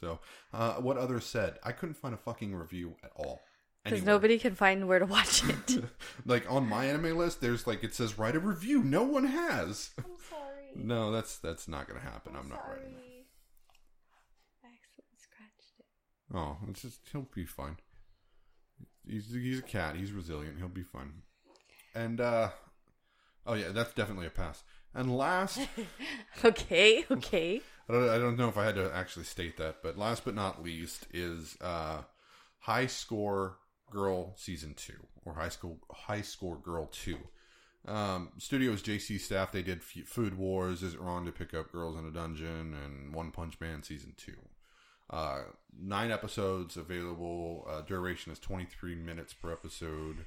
[0.00, 0.20] So,
[0.52, 1.58] uh, what others said?
[1.64, 3.40] I couldn't find a fucking review at all.
[3.84, 5.84] Because nobody can find where to watch it.
[6.26, 8.82] like on my anime list, there's like it says write a review.
[8.82, 9.90] No one has.
[9.98, 10.72] I'm sorry.
[10.74, 12.34] No, that's that's not gonna happen.
[12.36, 12.96] I'm, not writing.
[14.64, 15.86] I accidentally scratched it.
[16.34, 17.76] Oh, it's just he'll be fine.
[19.08, 19.96] He's he's a cat.
[19.96, 20.58] He's resilient.
[20.58, 21.22] He'll be fine.
[21.94, 22.50] And uh
[23.46, 24.62] oh yeah, that's definitely a pass.
[24.94, 25.60] And last,
[26.44, 27.60] Okay, okay.
[27.88, 30.34] I don't, I don't know if I had to actually state that, but last but
[30.34, 32.02] not least is uh
[32.60, 33.58] High Score
[33.90, 37.18] Girl season two or High School High Score Girl two.
[37.86, 40.82] Um, studios JC staff they did F- Food Wars.
[40.82, 44.14] Is it wrong to pick up girls in a dungeon and One Punch Man season
[44.16, 44.34] two?
[45.10, 45.42] Uh,
[45.78, 47.66] nine episodes available.
[47.68, 50.26] Uh, duration is 23 minutes per episode.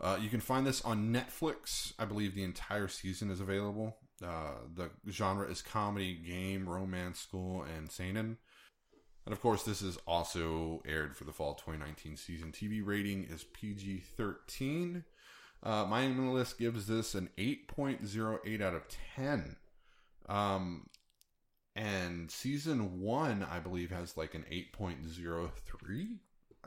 [0.00, 1.92] Uh, you can find this on Netflix.
[1.98, 3.96] I believe the entire season is available.
[4.22, 8.38] Uh, the genre is comedy, game, romance, school, and seinen.
[9.26, 12.52] And of course, this is also aired for the fall 2019 season.
[12.52, 15.04] TV rating is PG 13.
[15.62, 18.82] Uh, my anime list gives this an 8.08 out of
[19.16, 19.56] 10.
[20.28, 20.88] Um,
[21.76, 26.18] and season one, I believe, has like an 8.03.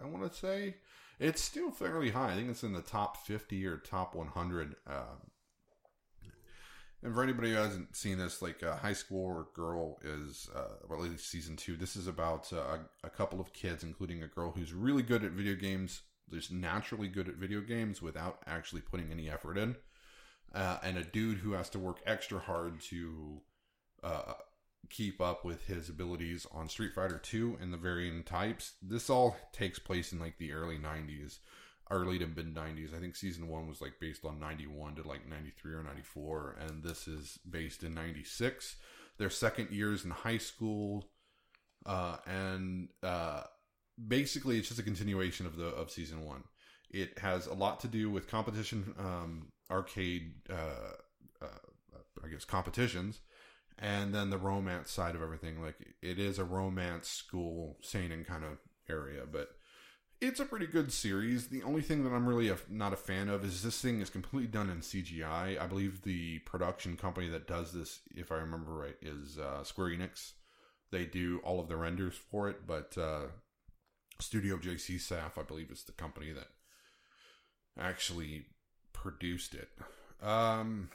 [0.02, 0.76] I want to say
[1.20, 2.32] it's still fairly high.
[2.32, 4.76] I think it's in the top 50 or top 100.
[4.86, 5.02] Uh,
[7.04, 11.04] and for anybody who hasn't seen this, like a High School Girl is, uh, well,
[11.04, 11.78] at least season two.
[11.78, 12.58] This is about uh,
[13.04, 16.52] a, a couple of kids, including a girl who's really good at video games, just
[16.52, 19.76] naturally good at video games without actually putting any effort in,
[20.56, 23.42] uh, and a dude who has to work extra hard to
[24.04, 24.34] uh,
[24.90, 28.74] keep up with his abilities on Street Fighter 2 and the varying types.
[28.82, 31.40] This all takes place in like the early 90s,
[31.92, 32.96] early to mid 90s.
[32.96, 36.84] I think season 1 was like based on 91 to like 93 or 94 and
[36.84, 38.76] this is based in 96.
[39.18, 41.10] Their second years in high school
[41.86, 43.44] uh and uh
[44.08, 46.44] basically it's just a continuation of the of season 1.
[46.90, 50.94] It has a lot to do with competition um arcade uh,
[51.42, 51.48] uh
[52.24, 53.20] I guess competitions
[53.80, 58.44] and then the romance side of everything like it is a romance school seinen kind
[58.44, 58.58] of
[58.90, 59.50] area but
[60.20, 61.48] it's a pretty good series.
[61.48, 64.10] The only thing that i'm really a, not a fan of is this thing is
[64.10, 65.24] completely done in cgi
[65.60, 65.68] i.
[65.68, 70.34] Believe the production company that does this if i remember right is uh, square enix.
[70.92, 73.28] They do all of the renders for it but uh,
[74.20, 76.48] studio jc staff i believe is the company that
[77.80, 78.46] actually
[78.94, 79.70] produced it.
[80.26, 80.90] Um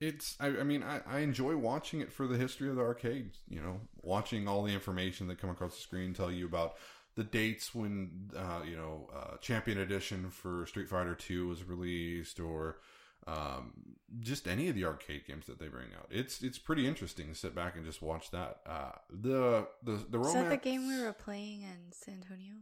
[0.00, 3.30] it's I, I mean I, I enjoy watching it for the history of the arcade
[3.48, 6.74] you know watching all the information that come across the screen tell you about
[7.16, 12.40] the dates when uh, you know uh, champion edition for street fighter 2 was released
[12.40, 12.78] or
[13.26, 13.72] um,
[14.20, 17.34] just any of the arcade games that they bring out it's it's pretty interesting to
[17.34, 21.00] sit back and just watch that uh, the the the Is that the game we
[21.00, 22.54] were playing in San Antonio?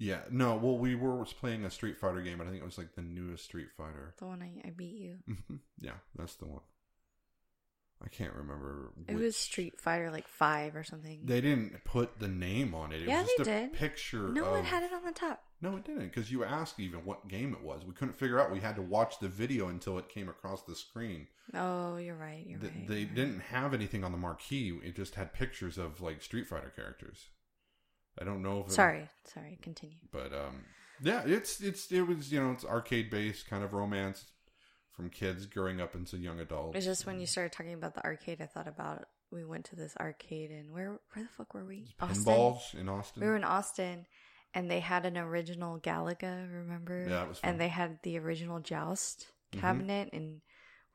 [0.00, 2.78] Yeah no well we were playing a street fighter game but i think it was
[2.78, 5.18] like the newest street fighter The one I, I beat you.
[5.28, 5.60] Mhm.
[5.78, 6.62] yeah that's the one
[8.02, 11.20] i can't remember It which- was Street Fighter like five or something.
[11.24, 13.02] They didn't put the name on it.
[13.02, 13.72] It Yeah, was just they a did.
[13.74, 14.28] picture.
[14.30, 14.50] no of...
[14.52, 15.42] one had it on the top.
[15.60, 16.08] No, it didn't.
[16.08, 17.84] Because you asked even what game it was.
[17.84, 18.50] We couldn't figure out.
[18.50, 21.26] We had to watch the video until it came across the screen.
[21.52, 22.42] Oh, you're right.
[22.46, 22.88] You're Th- right.
[22.88, 24.78] they you're didn't have anything on the marquee.
[24.82, 27.28] It just had pictures of like Street Fighter characters.
[28.20, 29.58] I don't know if it, Sorry, sorry.
[29.62, 29.96] Continue.
[30.12, 30.64] but um,
[31.02, 34.24] yeah, it's it's it was you know it's arcade based kind of romance
[34.92, 36.76] from kids growing up into young adults.
[36.76, 39.76] It's just when you started talking about the arcade, I thought about we went to
[39.76, 41.86] this arcade and where where the fuck were we?
[42.00, 43.20] Pinballz in Austin.
[43.22, 44.06] We were in Austin,
[44.52, 46.52] and they had an original Galaga.
[46.52, 47.06] Remember?
[47.08, 47.50] Yeah, it was fun.
[47.52, 49.60] And they had the original Joust Mhm.
[49.60, 50.42] cabinet, and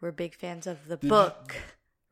[0.01, 1.55] we're big fans of the Did you- book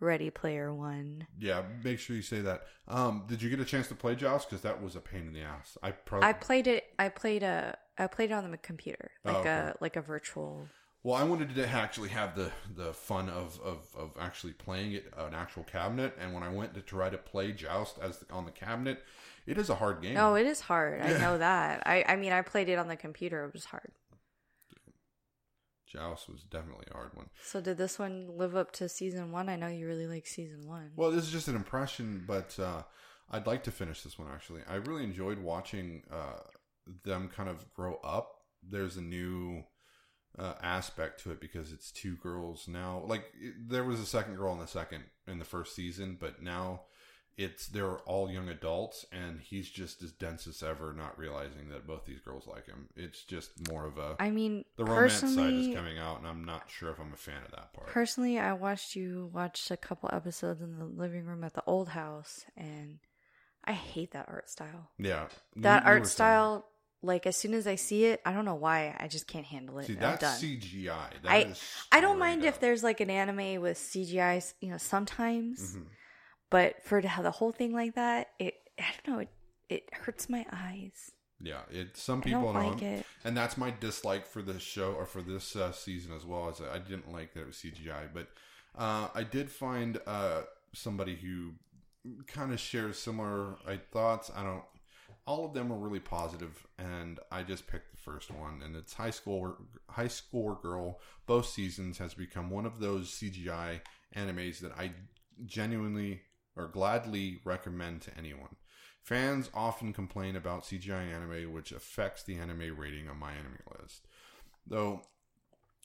[0.03, 1.25] Ready Player One.
[1.39, 2.63] Yeah, make sure you say that.
[2.87, 4.49] Um, did you get a chance to play Joust?
[4.49, 5.77] Because that was a pain in the ass.
[5.81, 6.27] I probably.
[6.29, 6.85] I played it.
[6.99, 7.77] I played a.
[7.97, 9.49] I played it on the computer, Oh, like okay.
[9.49, 10.67] a like a virtual.
[11.03, 15.13] Well, I wanted to actually have the the fun of, of, of actually playing it
[15.17, 18.51] an actual cabinet, and when I went to try to play Joust as on the
[18.51, 19.03] cabinet,
[19.45, 20.17] it is a hard game.
[20.17, 21.01] Oh, it is hard.
[21.01, 21.83] I know that.
[21.85, 23.43] I I mean, I played it on the computer.
[23.45, 23.91] It was hard.
[25.93, 27.29] Joust was definitely a hard one.
[27.43, 29.49] So did this one live up to season one?
[29.49, 30.91] I know you really like season one.
[30.95, 32.83] Well, this is just an impression, but uh,
[33.29, 34.61] I'd like to finish this one actually.
[34.67, 36.39] I really enjoyed watching uh,
[37.03, 38.41] them kind of grow up.
[38.67, 39.63] There's a new
[40.37, 43.03] uh, aspect to it because it's two girls now.
[43.05, 46.41] Like it, there was a second girl in the second in the first season, but
[46.41, 46.81] now
[47.37, 51.87] it's they're all young adults, and he's just as dense as ever, not realizing that
[51.87, 52.87] both these girls like him.
[52.95, 56.45] It's just more of a I mean, the romance side is coming out, and I'm
[56.45, 57.87] not sure if I'm a fan of that part.
[57.87, 61.89] personally, I watched you watch a couple episodes in the living room at the old
[61.89, 62.99] house, and
[63.65, 64.91] I hate that art style.
[64.99, 66.65] yeah, That art were saying- style,
[67.01, 69.79] like as soon as I see it, I don't know why, I just can't handle
[69.79, 69.87] it.
[69.87, 70.23] See, that's.
[70.41, 71.09] CGI.
[71.23, 74.77] That I is I don't mind if there's like an anime with CGI, you know,
[74.77, 75.85] sometimes, Mhm.
[76.53, 79.29] But for to have the whole thing like that, it I don't know, it
[79.69, 81.11] it hurts my eyes.
[81.41, 81.97] Yeah, it.
[81.97, 83.05] Some people don't know, like it.
[83.25, 86.49] and that's my dislike for this show or for this uh, season as well.
[86.49, 88.27] As I didn't like that it was CGI, but
[88.77, 90.41] uh, I did find uh,
[90.73, 91.53] somebody who
[92.27, 94.29] kind of shares similar uh, thoughts.
[94.35, 94.63] I don't.
[95.25, 98.61] All of them were really positive, and I just picked the first one.
[98.63, 99.57] And it's high school
[99.89, 100.99] high school girl.
[101.25, 103.81] Both seasons has become one of those CGI
[104.15, 104.91] animes that I
[105.47, 106.21] genuinely
[106.55, 108.55] or gladly recommend to anyone.
[109.01, 114.07] Fans often complain about CGI anime, which affects the anime rating on my anime list.
[114.65, 115.01] Though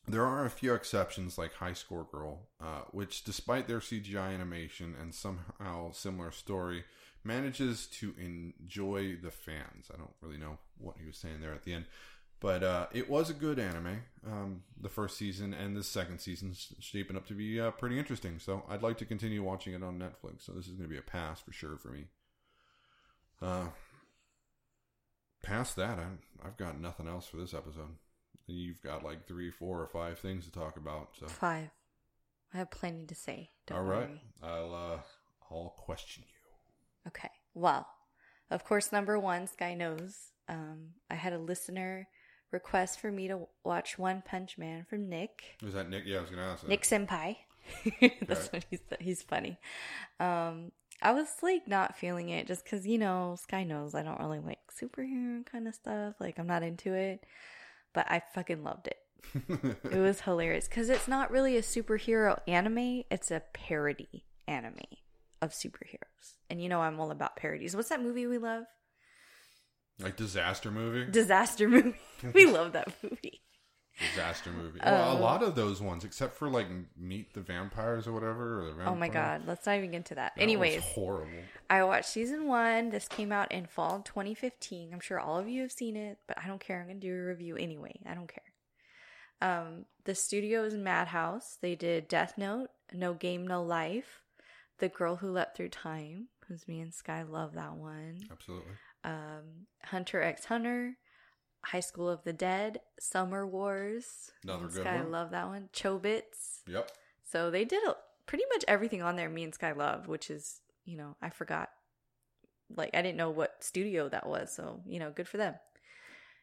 [0.07, 4.95] there are a few exceptions, like High Score Girl, uh, which, despite their CGI animation
[4.99, 6.85] and somehow similar story,
[7.25, 9.91] manages to enjoy the fans.
[9.93, 11.87] I don't really know what he was saying there at the end,
[12.40, 14.01] but uh, it was a good anime.
[14.27, 18.38] Um, the first season and the second season's shaping up to be uh, pretty interesting.
[18.38, 20.44] So I'd like to continue watching it on Netflix.
[20.44, 22.05] So this is going to be a pass for sure for me.
[23.40, 23.66] Uh,
[25.42, 27.96] past that, I'm, I've got nothing else for this episode.
[28.46, 31.11] You've got like three, four, or five things to talk about.
[31.18, 31.70] So Five.
[32.55, 33.51] I have plenty to say.
[33.66, 34.09] Don't all right.
[34.42, 34.98] I'll uh,
[35.51, 37.09] I'll question you.
[37.09, 37.31] Okay.
[37.55, 37.87] Well,
[38.51, 40.33] of course, number one, Sky knows.
[40.48, 42.09] Um, I had a listener
[42.51, 45.57] request for me to watch One Punch Man from Nick.
[45.63, 46.05] Was that Nick?
[46.07, 46.63] Yeah, I was to ask.
[46.63, 46.69] that.
[46.69, 47.37] Nick Senpai.
[48.27, 48.57] That's Okay.
[48.57, 49.59] what he's he's funny.
[50.21, 54.19] Um, I was like not feeling it just because you know Sky knows I don't
[54.21, 56.15] really like superhero kind of stuff.
[56.19, 57.25] Like I'm not into it,
[57.93, 58.97] but I fucking loved it.
[59.91, 64.81] It was hilarious because it's not really a superhero anime; it's a parody anime
[65.43, 66.35] of superheroes.
[66.51, 67.77] And you know I'm all about parodies.
[67.77, 68.65] What's that movie we love?
[70.01, 71.11] Like disaster movie.
[71.11, 71.95] Disaster movie.
[72.35, 73.41] we love that movie.
[74.11, 74.79] disaster movie.
[74.85, 78.63] well, a Um, lot of those ones, except for like Meet the Vampires or whatever.
[78.69, 80.35] Or the Oh my god, let's not even get into that.
[80.37, 81.31] That Anyways, horrible.
[81.69, 82.91] I watched season one.
[82.91, 84.93] This came out in fall 2015.
[84.93, 86.81] I'm sure all of you have seen it, but I don't care.
[86.81, 87.99] I'm gonna do a review anyway.
[88.09, 88.43] I don't care.
[89.41, 91.59] Um, the studio is Madhouse.
[91.61, 94.23] They did Death Note, No Game, No Life,
[94.79, 98.19] The Girl Who Leapt Through Time, because me and Sky love that one.
[98.33, 98.73] Absolutely.
[99.05, 100.97] Um, Hunter x Hunter,
[101.65, 104.33] High School of the Dead, Summer Wars.
[104.45, 105.11] Another good Sky one.
[105.11, 105.69] love that one.
[105.73, 106.63] Chobits.
[106.67, 106.91] Yep.
[107.25, 107.95] So they did a,
[108.27, 111.71] pretty much everything on there me and Sky loved, which is, you know, I forgot.
[112.77, 114.55] Like, I didn't know what studio that was.
[114.55, 115.55] So, you know, good for them.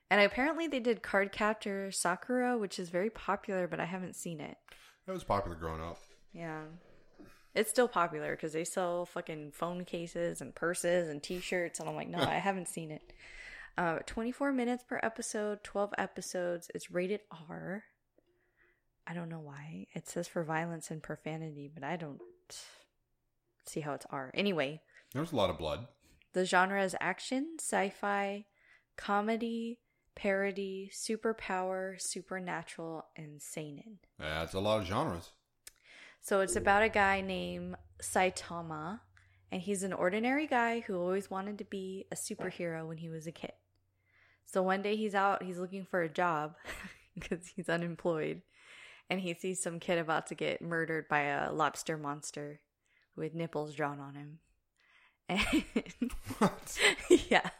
[0.09, 4.57] And apparently they did Cardcaptor Sakura, which is very popular, but I haven't seen it.
[5.07, 5.97] It was popular growing up.
[6.33, 6.61] Yeah.
[7.55, 11.79] It's still popular because they sell fucking phone cases and purses and t shirts.
[11.79, 13.13] And I'm like, no, I haven't seen it.
[13.77, 16.69] Uh, 24 minutes per episode, 12 episodes.
[16.75, 17.83] It's rated R.
[19.07, 19.87] I don't know why.
[19.93, 22.21] It says for violence and profanity, but I don't
[23.65, 24.31] see how it's R.
[24.33, 24.81] Anyway,
[25.13, 25.87] there's a lot of blood.
[26.33, 28.45] the genre is action, sci fi,
[28.97, 29.79] comedy,
[30.15, 33.99] parody, superpower, supernatural, and seinen.
[34.19, 35.31] That's a lot of genres.
[36.25, 38.99] So it's about a guy named Saitama,
[39.51, 43.27] and he's an ordinary guy who always wanted to be a superhero when he was
[43.27, 43.51] a kid.
[44.43, 46.55] So one day he's out, he's looking for a job
[47.13, 48.41] because he's unemployed,
[49.07, 52.59] and he sees some kid about to get murdered by a lobster monster
[53.15, 54.39] with nipples drawn on him.
[55.29, 56.09] And
[56.39, 56.79] What?
[57.29, 57.51] yeah.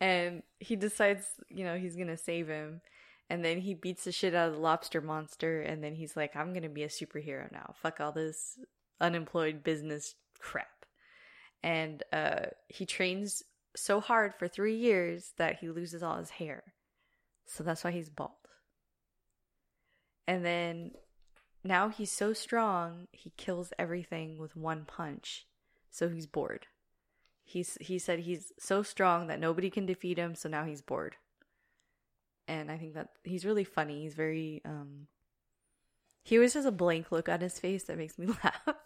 [0.00, 2.80] And he decides, you know, he's going to save him.
[3.32, 5.62] And then he beats the shit out of the lobster monster.
[5.62, 7.72] And then he's like, I'm going to be a superhero now.
[7.80, 8.58] Fuck all this
[9.00, 10.84] unemployed business crap.
[11.62, 13.42] And uh, he trains
[13.74, 16.62] so hard for three years that he loses all his hair.
[17.46, 18.32] So that's why he's bald.
[20.28, 20.90] And then
[21.64, 25.46] now he's so strong, he kills everything with one punch.
[25.90, 26.66] So he's bored.
[27.44, 31.16] He's he said he's so strong that nobody can defeat him, so now he's bored.
[32.48, 34.02] And I think that he's really funny.
[34.02, 35.06] He's very um
[36.24, 38.76] he always has a blank look on his face that makes me laugh.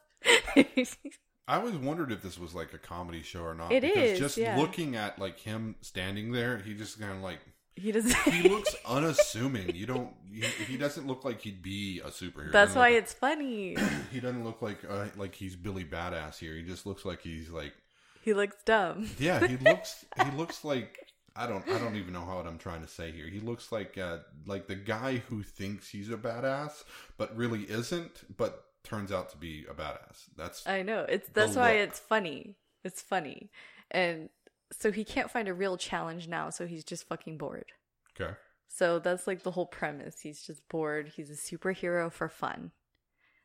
[1.49, 3.71] I always wondered if this was like a comedy show or not.
[3.73, 4.57] It because is, Just yeah.
[4.57, 7.39] looking at like him standing there, he just kind of like
[7.77, 9.75] he doesn't he looks unassuming.
[9.77, 10.11] You don't.
[10.33, 12.51] He, he doesn't look like he'd be a superhero.
[12.51, 13.77] That's why look it's funny.
[14.13, 16.55] he doesn't look like uh, like he's Billy Badass here.
[16.55, 17.75] He just looks like he's like
[18.23, 19.09] He looks dumb.
[19.19, 19.47] yeah.
[19.47, 21.06] He looks he looks like
[21.37, 23.29] I don't I don't even know how what I'm trying to say here.
[23.29, 26.85] He looks like uh, like the guy who thinks he's a badass
[27.17, 30.25] but really isn't, but turns out to be a badass.
[30.37, 31.05] That's I know.
[31.09, 31.89] It's that's why look.
[31.89, 32.57] it's funny.
[32.85, 33.51] It's funny.
[33.91, 34.31] And
[34.73, 37.73] so he can't find a real challenge now, so he's just fucking bored.
[38.19, 38.35] okay.
[38.69, 40.21] So that's like the whole premise.
[40.21, 41.13] He's just bored.
[41.17, 42.73] He's a superhero for fun.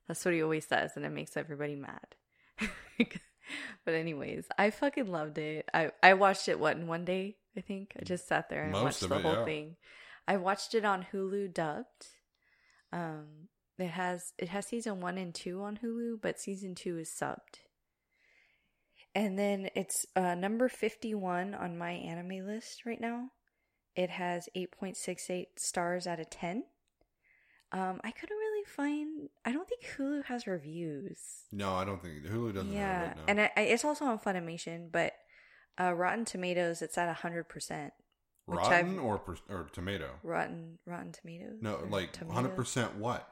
[0.07, 2.15] That's what he always says, and it makes everybody mad.
[3.85, 5.69] but anyways, I fucking loved it.
[5.73, 7.37] I I watched it what in one day.
[7.57, 9.45] I think I just sat there and Most watched the it, whole yeah.
[9.45, 9.75] thing.
[10.27, 12.07] I watched it on Hulu dubbed.
[12.93, 17.09] Um, it has it has season one and two on Hulu, but season two is
[17.09, 17.59] subbed.
[19.13, 23.31] And then it's uh, number fifty one on my anime list right now.
[23.95, 26.63] It has 8.68 stars out of 10.
[27.73, 29.29] Um, I couldn't really find.
[29.45, 31.19] I don't think Hulu has reviews.
[31.51, 34.91] No, I don't think Hulu doesn't yeah, right and I, I, it's also on Funimation,
[34.91, 35.13] but
[35.79, 37.93] uh, Rotten Tomatoes, it's at hundred percent.
[38.47, 40.09] Rotten or per, or tomato?
[40.23, 41.59] Rotten Rotten Tomatoes.
[41.61, 42.33] No, like Tomatoes?
[42.35, 43.27] hundred percent what?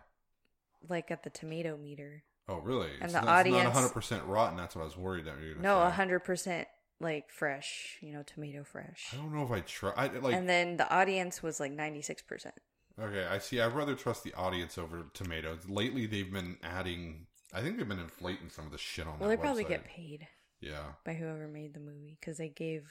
[0.88, 2.24] Like at the tomato meter.
[2.48, 2.90] Oh, really?
[2.96, 4.58] And it's the not, it's audience- not hundred percent rotten.
[4.58, 5.96] That's what I was worried that you No, say.
[5.96, 6.68] hundred percent
[7.02, 7.98] like fresh.
[8.02, 9.08] You know, tomato fresh.
[9.14, 9.92] I don't know if I try.
[9.96, 12.56] I, like and then the audience was like ninety six percent.
[13.02, 13.60] okay, I see.
[13.60, 15.68] I'd rather trust the audience over tomatoes.
[15.68, 17.26] Lately, they've been adding.
[17.54, 19.20] I think they've been inflating some of the shit on.
[19.20, 20.28] Well, they that probably get paid.
[20.62, 22.84] Yeah, by whoever made the movie because they gave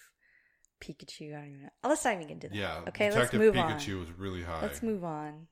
[0.83, 1.35] Pikachu.
[1.35, 1.69] I don't even know.
[1.89, 2.57] Let's not even get into that.
[2.57, 2.81] yeah.
[2.89, 4.01] Okay, Detective let's move Pikachu on.
[4.01, 4.63] was really high.
[4.63, 5.49] Let's move on.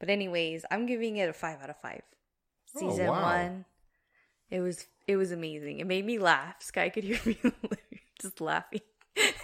[0.00, 2.02] But anyways, I'm giving it a five out of five.
[2.76, 3.22] Oh, Season wow.
[3.22, 3.64] one,
[4.50, 5.78] it was it was amazing.
[5.80, 6.56] It made me laugh.
[6.60, 7.38] Sky could hear me
[8.20, 8.80] just laughing.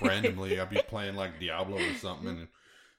[0.03, 2.49] Randomly, I'd be playing like Diablo or something, and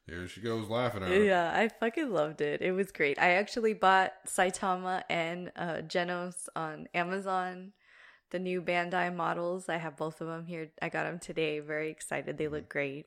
[0.06, 1.24] here she goes laughing at her.
[1.24, 2.62] Yeah, I fucking loved it.
[2.62, 3.20] It was great.
[3.20, 7.74] I actually bought Saitama and uh, Genos on Amazon.
[8.32, 9.70] The new Bandai models.
[9.70, 10.70] I have both of them here.
[10.82, 11.60] I got them today.
[11.60, 12.38] Very excited.
[12.38, 13.06] They look great.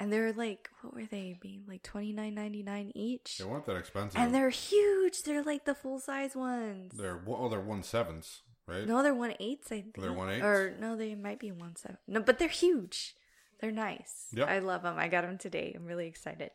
[0.00, 3.38] And they're like, what were they being like twenty nine ninety nine each?
[3.38, 4.18] They weren't that expensive.
[4.20, 5.22] And they're huge.
[5.22, 6.92] They're like the full size ones.
[6.96, 8.86] they're well, they're one sevens, right?
[8.86, 9.68] no, they're one eighths.
[9.70, 9.96] I think.
[10.00, 10.44] They're one eighths?
[10.44, 11.98] Or no, they might be one seven.
[12.08, 13.14] No, but they're huge.
[13.60, 14.26] They're nice.
[14.32, 14.48] Yep.
[14.48, 14.98] I love them.
[14.98, 15.72] I got them today.
[15.76, 16.50] I'm really excited.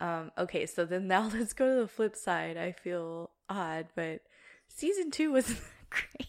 [0.00, 2.56] Um, okay, so then now let's go to the flip side.
[2.56, 4.20] I feel odd, but
[4.68, 5.46] season two was
[5.90, 6.28] great.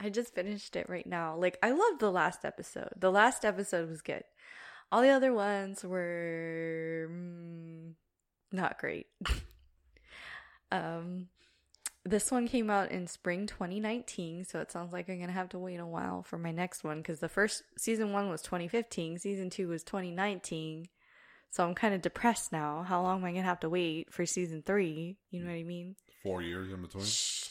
[0.00, 1.36] I just finished it right now.
[1.36, 2.90] Like I loved the last episode.
[2.96, 4.24] The last episode was good.
[4.92, 7.92] All the other ones were mm,
[8.52, 9.06] not great.
[10.72, 11.28] um
[12.06, 15.58] this one came out in spring 2019, so it sounds like I'm gonna have to
[15.58, 19.48] wait a while for my next one because the first season one was 2015, season
[19.48, 20.88] two was 2019.
[21.50, 22.82] So I'm kind of depressed now.
[22.82, 25.16] How long am I gonna have to wait for season three?
[25.30, 25.96] You know what I mean?
[26.22, 27.04] Four years in between.
[27.04, 27.43] Shh, shut your mouth.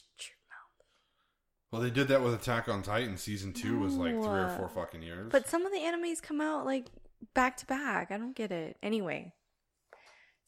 [1.73, 3.17] Well, they did that with Attack on Titan.
[3.17, 5.29] Season two was like three or four fucking years.
[5.31, 6.85] But some of the animes come out like
[7.33, 8.11] back to back.
[8.11, 8.77] I don't get it.
[8.83, 9.33] Anyway,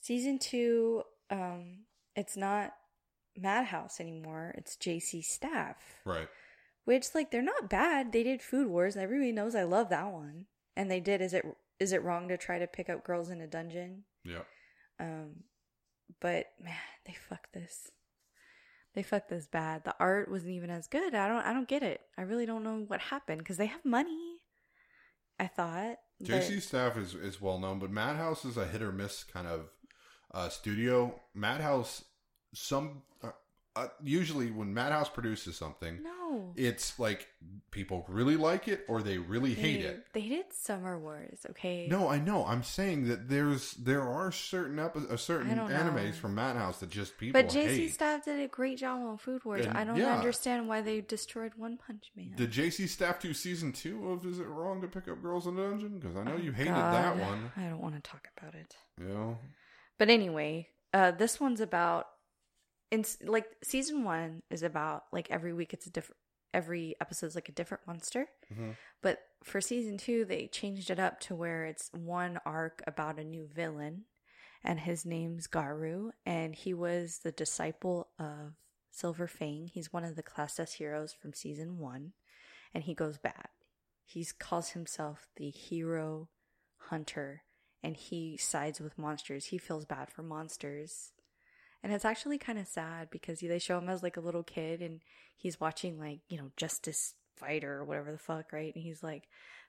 [0.01, 1.01] season two,
[1.31, 2.73] um, it's not
[3.35, 4.53] Madhouse anymore.
[4.55, 5.77] It's JC Staff.
[6.05, 6.27] right.
[6.83, 8.11] Which like they're not bad.
[8.11, 8.93] They did Food Wars.
[8.93, 10.45] And everybody knows I love that one.
[10.75, 11.21] And they did.
[11.21, 11.43] Is it
[11.79, 14.03] is it wrong to try to pick up girls in a dungeon?
[14.23, 14.43] Yeah.
[14.99, 15.45] Um,
[16.21, 16.75] but man,
[17.07, 17.89] they fucked this.
[18.95, 19.83] They fucked this bad.
[19.83, 21.13] The art wasn't even as good.
[21.13, 21.45] I don't.
[21.45, 22.01] I don't get it.
[22.17, 24.37] I really don't know what happened because they have money.
[25.37, 25.97] I thought.
[26.23, 29.69] JC Staff is is well known, but Madhouse is a hit or miss kind of
[30.33, 31.19] uh, studio.
[31.33, 32.05] Madhouse,
[32.53, 33.01] some
[33.75, 36.53] uh, usually when Madhouse produces something, No.
[36.55, 37.27] it's like
[37.71, 40.05] people really like it or they really hate it.
[40.13, 41.45] They did Summer Wars.
[41.49, 41.87] Okay.
[41.89, 42.45] No, I know.
[42.45, 45.75] I'm saying that there's there are certain epi- uh, certain don't know.
[45.75, 47.89] animes from Madhouse that just people But JC.
[47.91, 49.65] Staff did a great job on Food Wars.
[49.65, 50.15] And- I don't yeah.
[50.15, 52.31] understand why they destroyed One Punch Man.
[52.37, 55.57] Did JC Staff do season two of Is It Wrong to Pick Up Girls in
[55.59, 55.99] a Dungeon?
[55.99, 57.51] Because I know you hated that Oh, one.
[57.57, 58.75] I don't want to talk about it.
[59.01, 59.33] Yeah.
[59.97, 62.07] But anyway, uh, this one's about
[62.91, 66.17] in s- like season one is about like every week it's a different
[66.53, 68.27] every episode's like a different monster.
[68.53, 68.75] Mhm.
[69.01, 73.23] but for season two they changed it up to where it's one arc about a
[73.23, 74.05] new villain
[74.63, 78.53] and his name's Garou and he was the disciple of
[78.91, 79.67] silver fang.
[79.67, 82.13] He's one of the class s heroes from season one
[82.73, 83.49] and he goes bad.
[84.05, 86.29] He calls himself the hero
[86.77, 87.43] hunter
[87.83, 89.47] and he sides with monsters.
[89.47, 91.11] He feels bad for monsters
[91.85, 94.81] and it's actually kind of sad because they show him as like a little kid
[94.81, 95.01] and
[95.37, 98.73] he's watching like, you know, Justice Fighter or whatever the fuck, right?
[98.73, 99.27] And he's like,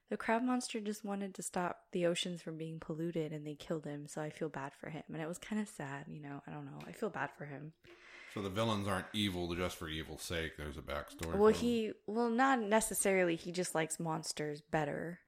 [0.08, 3.84] the crab monster just wanted to stop the oceans from being polluted and they killed
[3.84, 4.06] him.
[4.06, 5.02] So I feel bad for him.
[5.12, 6.78] And it was kind of sad, you know, I don't know.
[6.88, 7.74] I feel bad for him.
[8.32, 10.52] So the villains aren't evil just for evil's sake.
[10.56, 11.36] There's a backstory.
[11.36, 13.36] Well, he, well, not necessarily.
[13.36, 15.20] He just likes monsters better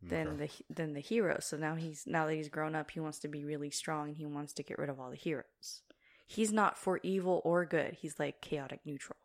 [0.00, 0.50] than Okay.
[0.68, 1.46] the than the heroes.
[1.46, 4.16] So now he's now that he's grown up, he wants to be really strong and
[4.16, 5.82] he wants to get rid of all the heroes.
[6.26, 7.96] He's not for evil or good.
[8.00, 9.16] He's like chaotic neutral.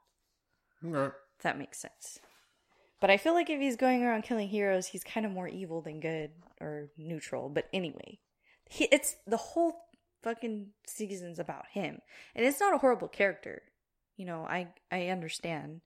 [0.85, 1.15] Okay.
[1.37, 2.19] If that makes sense.
[2.99, 5.81] But I feel like if he's going around killing heroes, he's kind of more evil
[5.81, 7.49] than good or neutral.
[7.49, 8.19] But anyway,
[8.69, 9.73] he, it's the whole
[10.21, 11.99] fucking season's about him,
[12.35, 13.63] and it's not a horrible character.
[14.17, 15.81] You know, I I understand.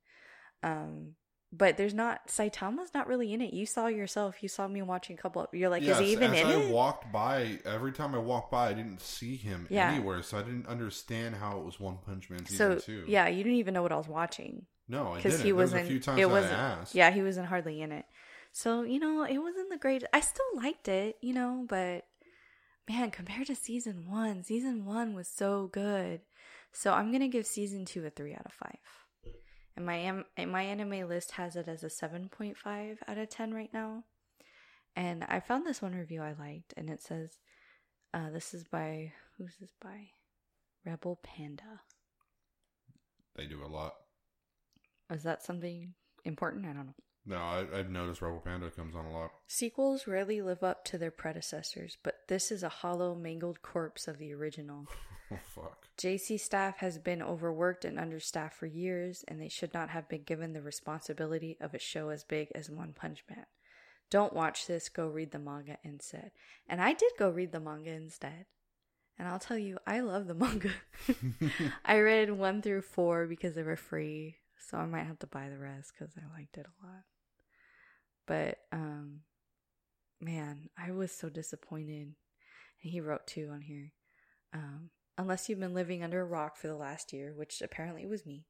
[0.61, 1.15] Um,
[1.57, 3.53] but there's not Saitama's not really in it.
[3.53, 4.41] You saw yourself.
[4.41, 5.43] You saw me watching a couple.
[5.43, 6.69] Of, you're like, yes, is he even as in I it?
[6.71, 9.91] walked by, every time I walked by, I didn't see him Yeah.
[9.91, 13.03] anywhere, so I didn't understand how it was One Punch Man season so two.
[13.07, 14.65] yeah, you didn't even know what I was watching.
[14.87, 15.45] no, I because didn't.
[15.45, 15.85] he There was wasn't.
[15.85, 16.95] a few times it wasn't.
[16.95, 18.05] Yeah, he wasn't hardly in it.
[18.51, 20.03] So you know, it wasn't the great.
[20.13, 22.05] I still liked it, you know, but
[22.87, 26.21] man, compared to season one, season one was so good.
[26.71, 28.77] So I'm gonna give season two a three out of five.
[29.75, 33.29] And my am- my anime list has it as a seven point five out of
[33.29, 34.03] ten right now.
[34.95, 37.39] And I found this one review I liked, and it says,
[38.13, 40.11] uh, "This is by who's this by?
[40.85, 41.81] Rebel Panda."
[43.35, 43.95] They do a lot.
[45.09, 46.65] Is that something important?
[46.65, 46.95] I don't know.
[47.27, 49.31] No, I, I've noticed Rebel Panda comes on a lot.
[49.47, 54.19] Sequels rarely live up to their predecessors, but this is a hollow, mangled corpse of
[54.19, 54.85] the original.
[55.31, 55.87] Oh fuck.
[55.97, 60.23] JC staff has been overworked and understaffed for years, and they should not have been
[60.23, 63.45] given the responsibility of a show as big as One Punch Man.
[64.11, 66.31] Don't watch this, go read the manga instead.
[66.67, 68.45] And I did go read the manga instead.
[69.17, 70.71] And I'll tell you, I love the manga.
[71.85, 75.49] I read one through four because they were free, so I might have to buy
[75.49, 77.03] the rest because I liked it a lot.
[78.27, 79.21] But um,
[80.21, 82.13] man, I was so disappointed.
[82.83, 83.93] And he wrote two on here.
[84.53, 88.25] Um, unless you've been living under a rock for the last year, which apparently was
[88.25, 88.45] me.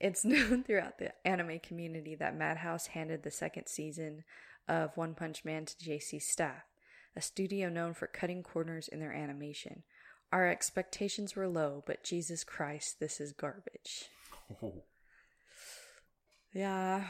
[0.00, 4.24] It's known throughout the anime community that Madhouse handed the second season
[4.68, 6.64] of One Punch Man to JC staff,
[7.14, 9.84] a studio known for cutting corners in their animation.
[10.32, 14.10] Our expectations were low, but Jesus Christ, this is garbage.
[14.62, 14.82] Oh.
[16.52, 17.04] Yeah.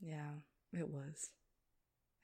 [0.00, 0.30] Yeah,
[0.72, 1.30] it was.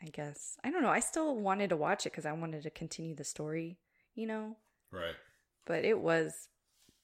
[0.02, 0.56] I guess.
[0.64, 0.88] I don't know.
[0.88, 3.78] I still wanted to watch it because I wanted to continue the story,
[4.14, 4.56] you know?
[4.90, 5.14] Right.
[5.66, 6.32] But it was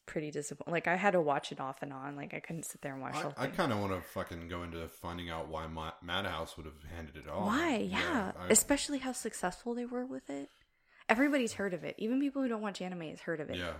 [0.06, 0.72] pretty disappointing.
[0.72, 2.16] Like, I had to watch it off and on.
[2.16, 4.62] Like, I couldn't sit there and watch I, I kind of want to fucking go
[4.64, 7.46] into finding out why Ma- Madhouse would have handed it off.
[7.46, 7.76] Why?
[7.76, 8.32] Yeah.
[8.38, 10.48] I- Especially how successful they were with it.
[11.08, 11.94] Everybody's heard of it.
[11.98, 13.56] Even people who don't watch anime has heard of it.
[13.56, 13.72] yeah.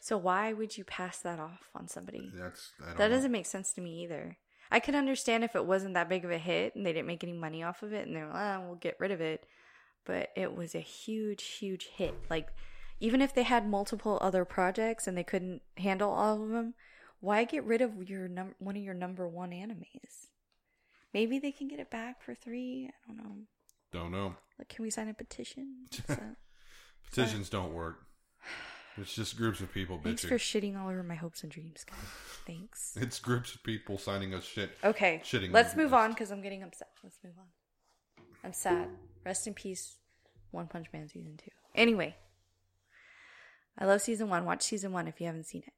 [0.00, 2.30] So why would you pass that off on somebody?
[2.34, 3.08] That's That know.
[3.08, 4.36] doesn't make sense to me either.
[4.70, 7.24] I could understand if it wasn't that big of a hit and they didn't make
[7.24, 9.44] any money off of it and they're like, ah, we'll get rid of it.
[10.04, 12.14] But it was a huge, huge hit.
[12.30, 12.48] Like,
[13.00, 16.74] even if they had multiple other projects and they couldn't handle all of them,
[17.20, 20.28] why get rid of your num- one of your number one animes?
[21.12, 22.90] Maybe they can get it back for three.
[22.90, 23.36] I don't know.
[23.92, 24.34] Don't know.
[24.58, 25.86] Like, can we sign a petition?
[27.04, 28.00] Petitions don't work.
[28.98, 31.98] It's just groups of people Thanks for shitting all over my hopes and dreams, guys.
[32.46, 32.96] Thanks.
[33.00, 34.70] It's groups of people signing us shit.
[34.82, 36.88] Okay, Shitting let's move on because I'm getting upset.
[37.04, 38.24] Let's move on.
[38.42, 38.88] I'm sad.
[39.24, 39.96] Rest in peace,
[40.50, 41.50] One Punch Man season two.
[41.74, 42.16] Anyway,
[43.78, 44.44] I love season one.
[44.44, 45.72] Watch season one if you haven't seen it.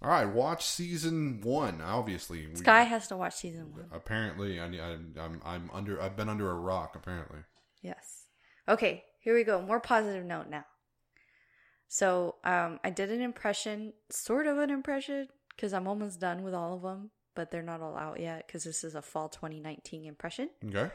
[0.00, 1.80] All right, watch season one.
[1.80, 3.86] Obviously, We- Sky has to watch season one.
[3.92, 6.00] Apparently, I, I, I'm I'm under.
[6.02, 6.96] I've been under a rock.
[6.96, 7.40] Apparently,
[7.82, 8.26] Yes.
[8.68, 9.60] Okay, here we go.
[9.62, 10.64] More positive note now.
[11.88, 16.54] So, um, I did an impression, sort of an impression, because I'm almost done with
[16.54, 20.06] all of them, but they're not all out yet because this is a fall 2019
[20.06, 20.48] impression.
[20.66, 20.90] okay.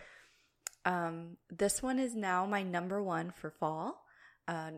[0.86, 4.02] Um, this one is now my number one for fall.
[4.48, 4.72] Uh,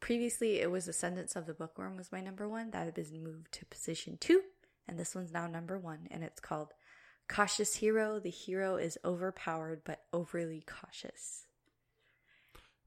[0.00, 2.70] previously, it was Ascendance of the Bookworm was my number one.
[2.70, 4.42] That has been moved to position two,
[4.86, 6.72] and this one's now number one, and it's called
[7.28, 8.18] Cautious Hero.
[8.18, 11.44] The hero is overpowered but overly cautious.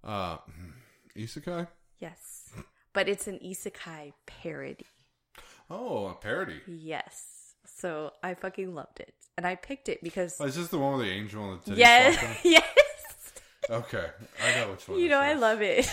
[0.03, 0.37] Uh,
[1.17, 1.67] isekai.
[1.99, 2.49] Yes,
[2.93, 4.85] but it's an isekai parody.
[5.69, 6.59] Oh, a parody.
[6.67, 7.53] Yes.
[7.65, 9.13] So I fucking loved it.
[9.37, 11.65] And I picked it because Oh, is this the one with the angel and the
[11.65, 12.63] titty Yes, yes.
[13.69, 14.05] Okay,
[14.43, 14.99] I know which one.
[14.99, 15.87] You know I love it.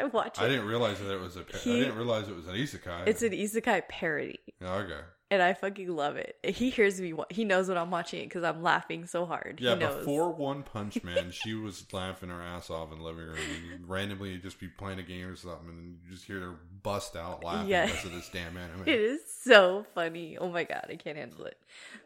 [0.00, 0.44] I watch it.
[0.44, 1.42] I didn't realize that it was a.
[1.42, 3.06] Pa- He- I didn't realize it was an isekai.
[3.06, 4.40] It's an isekai parody.
[4.62, 5.00] okay.
[5.30, 6.36] And I fucking love it.
[6.42, 7.12] He hears me.
[7.28, 9.58] He knows when I'm watching it because I'm laughing so hard.
[9.60, 9.98] Yeah, he knows.
[9.98, 13.36] before One Punch Man, she was laughing her ass off in the living room.
[13.74, 16.54] And randomly, you'd just be playing a game or something, and you just hear her
[16.82, 17.84] bust out laughing Yeah.
[17.84, 18.82] because of this damn anime.
[18.86, 20.38] It is so funny.
[20.38, 21.58] Oh my god, I can't handle it.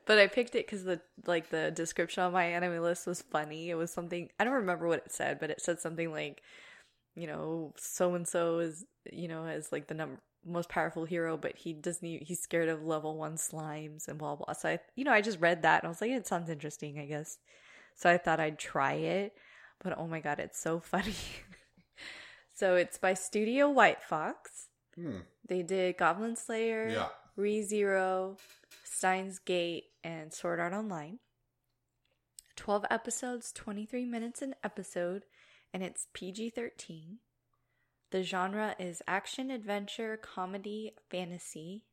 [0.05, 3.71] But I picked it because the like the description on my anime list was funny.
[3.71, 6.43] It was something I don't remember what it said, but it said something like,
[7.15, 11.37] you know, so and so is you know as like the number most powerful hero,
[11.37, 12.05] but he doesn't.
[12.05, 14.53] e- He's scared of level one slimes and blah blah.
[14.55, 16.99] So I, you know, I just read that and I was like, it sounds interesting,
[16.99, 17.39] I guess.
[17.95, 19.35] So I thought I'd try it,
[19.85, 21.15] but oh my god, it's so funny.
[22.55, 24.69] so it's by Studio White Fox.
[24.97, 25.19] Hmm.
[25.49, 27.09] They did Goblin Slayer, Yeah.
[27.39, 28.39] ReZero,
[28.85, 31.19] Steins Gate, and Sword Art Online.
[32.57, 35.25] 12 episodes, 23 minutes an episode,
[35.73, 37.19] and it's PG 13.
[38.11, 41.85] The genre is action, adventure, comedy, fantasy.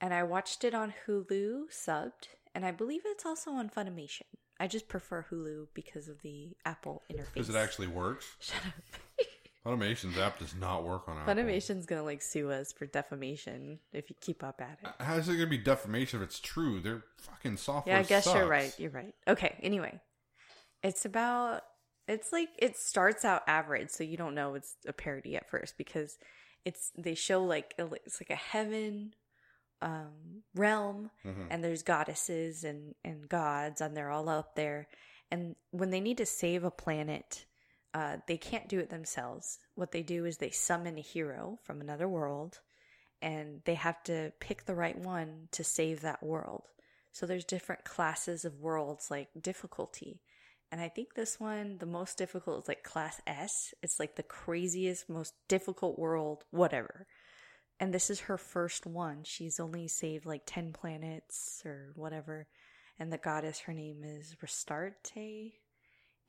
[0.00, 4.22] And I watched it on Hulu subbed, and I believe it's also on Funimation.
[4.60, 7.26] I just prefer Hulu because of the Apple interface.
[7.34, 8.26] Because it actually works.
[8.40, 9.26] Shut up.
[9.64, 11.34] Funimation's app does not work on Apple.
[11.34, 14.88] Funimation's gonna like sue us for defamation if you keep up at it.
[14.98, 16.80] Uh, how is it going to be defamation if it's true?
[16.80, 18.74] They're fucking software Yeah, I guess you're right.
[18.78, 19.14] You're right.
[19.28, 20.00] Okay, anyway.
[20.82, 21.62] It's about
[22.08, 25.76] it's like it starts out average, so you don't know it's a parody at first
[25.78, 26.18] because
[26.64, 29.14] it's they show like it's like a heaven
[29.80, 31.48] um realm Mhm.
[31.50, 34.88] and there's goddesses and and gods and they're all up there.
[35.30, 37.46] And when they need to save a planet
[37.94, 39.58] uh they can't do it themselves.
[39.74, 42.60] What they do is they summon a hero from another world
[43.20, 46.64] and they have to pick the right one to save that world.
[47.12, 50.22] So there's different classes of worlds like difficulty
[50.72, 54.22] and i think this one the most difficult is like class s it's like the
[54.24, 57.06] craziest most difficult world whatever
[57.82, 59.24] and this is her first one.
[59.24, 62.46] She's only saved like 10 planets or whatever.
[62.96, 65.54] And the goddess, her name is Ristarte.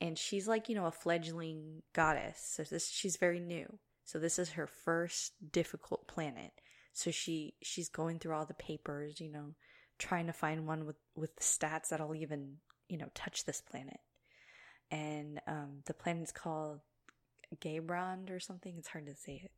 [0.00, 2.40] And she's like, you know, a fledgling goddess.
[2.56, 3.78] So this she's very new.
[4.04, 6.50] So this is her first difficult planet.
[6.92, 9.54] So she she's going through all the papers, you know,
[9.96, 12.56] trying to find one with with stats that'll even,
[12.88, 14.00] you know, touch this planet.
[14.94, 16.80] And um the planet's called
[17.60, 18.74] Gabrand or something.
[18.78, 19.50] It's hard to say it.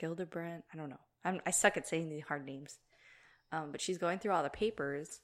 [0.00, 0.62] Gildebrand.
[0.72, 1.00] I don't know.
[1.24, 2.78] I'm, I suck at saying these hard names.
[3.52, 5.20] Um, but she's going through all the papers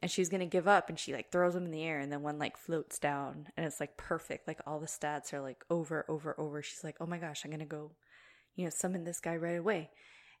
[0.00, 2.22] and she's to give up and she like throws them in the air and then
[2.22, 4.46] one like floats down and it's like perfect.
[4.46, 6.62] Like all the stats are like over, over, over.
[6.62, 7.92] She's like, oh my gosh, I'm to go,
[8.54, 9.90] you know, summon this guy right away.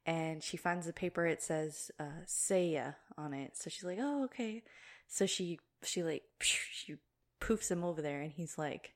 [0.04, 1.26] And she finds the paper.
[1.26, 3.56] It says, uh, Seiya on it.
[3.56, 4.62] So she's like, oh, okay.
[5.08, 6.94] So she, she like, she
[7.40, 8.94] poofs him over there and he's like,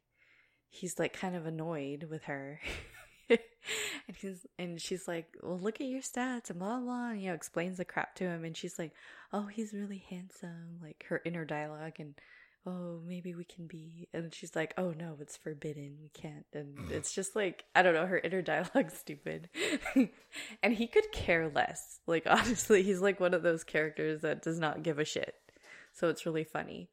[0.69, 2.61] he's like kind of annoyed with her.
[3.29, 7.29] and he's and she's like, Well look at your stats and blah blah and you
[7.29, 8.93] know, explains the crap to him and she's like,
[9.33, 12.15] Oh, he's really handsome, like her inner dialogue and
[12.67, 16.79] oh maybe we can be and she's like, Oh no, it's forbidden, we can't and
[16.91, 19.49] it's just like I don't know, her inner dialogue's stupid.
[20.63, 22.01] and he could care less.
[22.07, 25.35] Like honestly, he's like one of those characters that does not give a shit.
[25.93, 26.89] So it's really funny.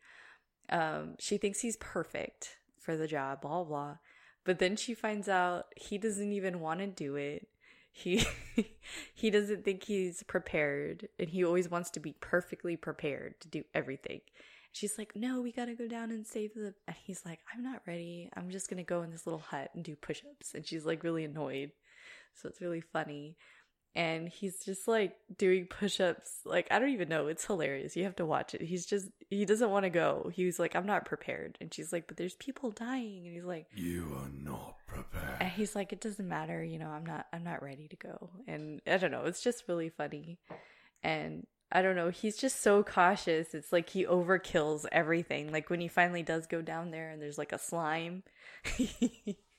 [0.69, 3.97] Um, she thinks he's perfect for the job, blah blah.
[4.43, 7.47] But then she finds out he doesn't even want to do it.
[7.91, 8.25] He
[9.13, 13.63] he doesn't think he's prepared and he always wants to be perfectly prepared to do
[13.73, 14.21] everything.
[14.71, 17.63] She's like, "No, we got to go down and save the." And he's like, "I'm
[17.63, 18.29] not ready.
[18.35, 21.03] I'm just going to go in this little hut and do push-ups." And she's like
[21.03, 21.71] really annoyed.
[22.35, 23.35] So it's really funny.
[23.97, 26.41] And he's just like doing push-ups.
[26.45, 27.95] Like I don't even know, it's hilarious.
[27.97, 28.61] You have to watch it.
[28.61, 30.29] He's just he doesn't want to go.
[30.33, 33.65] He's like, "I'm not prepared." And she's like, "But there's people dying." And he's like,
[33.75, 35.37] You are not prepared.
[35.41, 38.29] and he's like, it doesn't matter, you know, I'm not, I'm not ready to go.
[38.47, 40.39] And I don't know, it's just really funny.
[41.03, 43.53] And I don't know, he's just so cautious.
[43.53, 45.51] It's like he overkills everything.
[45.51, 48.23] Like when he finally does go down there and there's like a slime,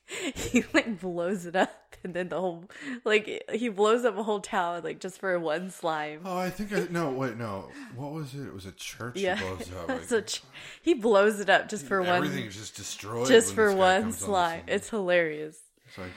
[0.35, 1.75] he like blows it up.
[2.01, 2.63] And then the whole,
[3.03, 6.21] like, he blows up a whole town, like just for one slime.
[6.23, 7.69] Oh, I think I no wait no.
[7.95, 8.47] What was it?
[8.47, 9.17] It was a church.
[9.17, 9.35] yeah.
[9.35, 9.89] That blows up.
[10.11, 10.43] Like, ch-
[10.81, 13.27] he blows it up just for one, everything is just destroyed.
[13.27, 14.61] just for one comes on slime.
[14.67, 15.57] It's hilarious.
[15.87, 16.11] It's like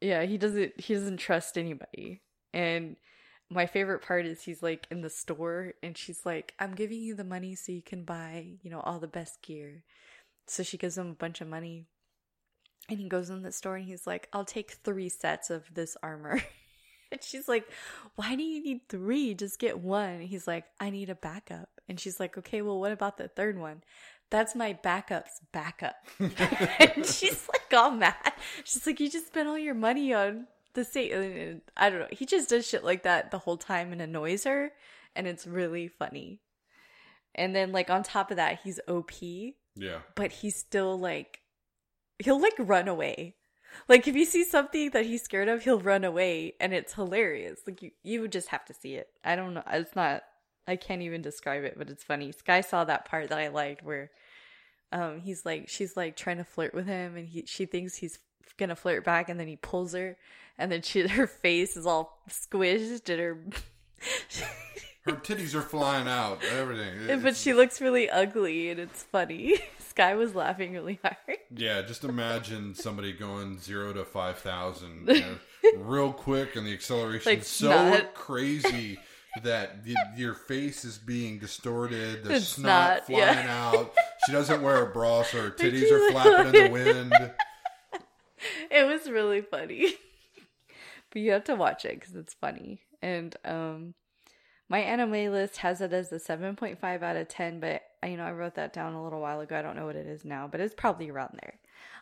[0.00, 2.20] yeah he doesn't he doesn't trust anybody
[2.52, 2.96] and
[3.50, 7.14] my favorite part is he's like in the store and she's like i'm giving you
[7.14, 9.82] the money so you can buy you know all the best gear
[10.46, 11.86] so she gives him a bunch of money
[12.88, 15.96] and he goes in the store and he's like i'll take three sets of this
[16.02, 16.42] armor
[17.12, 17.64] And she's like,
[18.16, 19.34] Why do you need three?
[19.34, 20.20] Just get one.
[20.20, 21.68] He's like, I need a backup.
[21.88, 23.84] And she's like, Okay, well, what about the third one?
[24.30, 25.94] That's my backup's backup.
[26.18, 28.16] and she's like all mad.
[28.64, 31.60] She's like, You just spent all your money on the same.
[31.76, 32.08] I don't know.
[32.10, 34.72] He just does shit like that the whole time and annoys her.
[35.14, 36.40] And it's really funny.
[37.36, 39.12] And then, like, on top of that, he's OP,
[39.76, 39.98] Yeah.
[40.16, 41.38] but he's still like,
[42.18, 43.34] he'll like run away.
[43.88, 46.54] Like, if you see something that he's scared of, he'll run away.
[46.60, 47.60] And it's hilarious.
[47.66, 49.08] Like, you, you would just have to see it.
[49.24, 49.64] I don't know.
[49.72, 50.22] It's not,
[50.68, 52.30] I can't even describe it, but it's funny.
[52.30, 54.10] Sky saw that part that I liked where
[54.94, 58.18] um he's like she's like trying to flirt with him and he she thinks he's
[58.56, 60.16] gonna flirt back and then he pulls her
[60.56, 63.44] and then she her face is all squished and her
[65.04, 66.42] Her titties are flying out.
[66.44, 67.20] Everything.
[67.22, 69.56] but she looks really ugly and it's funny.
[69.78, 71.38] Sky was laughing really hard.
[71.54, 75.36] Yeah, just imagine somebody going zero to five thousand you know,
[75.76, 78.14] real quick, and the acceleration Like so snot.
[78.14, 78.98] crazy
[79.42, 79.76] that
[80.16, 82.24] your face is being distorted.
[82.24, 83.32] The It's snot yeah.
[83.34, 83.92] flying out.
[84.26, 87.32] She doesn't wear a bra, so her titties are flapping in the wind.
[88.70, 89.94] It was really funny.
[91.10, 92.80] but you have to watch it because it's funny.
[93.02, 93.94] And um
[94.68, 98.24] my anime list has it as a 7.5 out of 10, but I- you know,
[98.24, 99.58] I wrote that down a little while ago.
[99.58, 101.54] I don't know what it is now, but it's probably around there.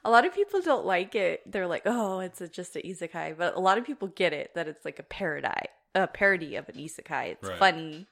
[0.04, 1.42] A lot of people don't like it.
[1.50, 4.52] They're like, "Oh, it's a, just an isekai," but a lot of people get it
[4.54, 5.48] that it's like a parody,
[5.94, 7.32] a parody of an isekai.
[7.32, 7.58] It's Right.
[7.58, 8.06] funny.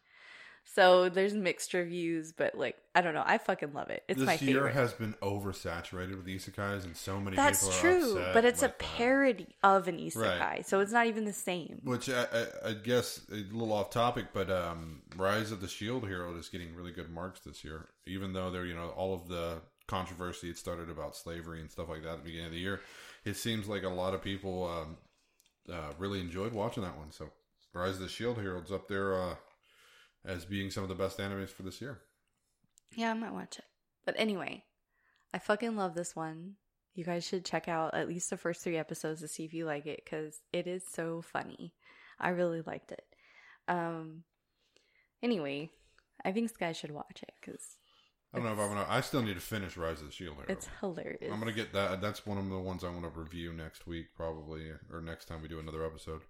[0.64, 4.04] So there's mixed reviews, but like I don't know, I fucking love it.
[4.06, 8.44] It's my this year has been oversaturated with isekais, and so many That's true, but
[8.44, 8.78] it's a that.
[8.78, 10.66] parody of an isekai, Right.
[10.66, 11.80] so it's not even the same.
[11.82, 16.06] Which I, I, I guess a little off topic, but um, Rise of the Shield
[16.06, 17.88] Hero is getting really good marks this year.
[18.06, 21.88] Even though there, you know, all of the controversy it started about slavery and stuff
[21.88, 22.80] like that at the beginning of the year,
[23.24, 24.96] it seems like a lot of people um,
[25.72, 27.10] uh, really enjoyed watching that one.
[27.10, 27.30] So
[27.74, 29.34] Rise of the Shield Hero is up there uh,
[30.24, 32.00] as being some of the best animes for this year.
[32.94, 33.64] Yeah, I might watch it.
[34.04, 34.64] But anyway,
[35.32, 36.54] I fucking love this one.
[36.94, 39.64] You guys should check out at least the first three episodes to see if you
[39.64, 41.72] like it because it is so funny.
[42.18, 43.04] I really liked it.
[43.68, 44.24] Um.
[45.22, 45.70] Anyway,
[46.24, 47.76] I think Sky should watch it because
[48.32, 48.86] I don't know if I'm gonna.
[48.88, 50.46] I still need to finish Rise of the Shield Hero.
[50.48, 51.30] it's hilarious.
[51.32, 52.00] I'm gonna get that.
[52.00, 55.48] That's one of the ones I'm gonna review next week, probably, or next time we
[55.48, 56.22] do another episode.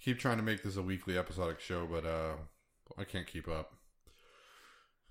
[0.00, 2.34] Keep trying to make this a weekly episodic show, but uh,
[2.96, 3.72] I can't keep up.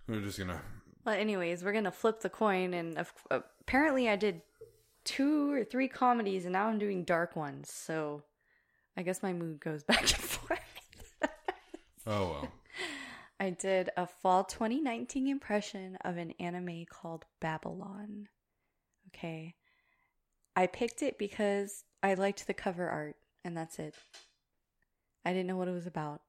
[0.07, 0.61] We're just gonna.
[1.05, 4.41] Well, anyways, we're gonna flip the coin, and of- apparently, I did
[5.03, 7.71] two or three comedies, and now I'm doing dark ones.
[7.71, 8.23] So,
[8.95, 10.59] I guess my mood goes back and forth.
[12.05, 12.51] Oh well.
[13.39, 18.30] I did a fall 2019 impression of an anime called Babylon.
[19.09, 19.55] Okay.
[20.55, 23.15] I picked it because I liked the cover art,
[23.45, 23.93] and that's it.
[25.23, 26.21] I didn't know what it was about.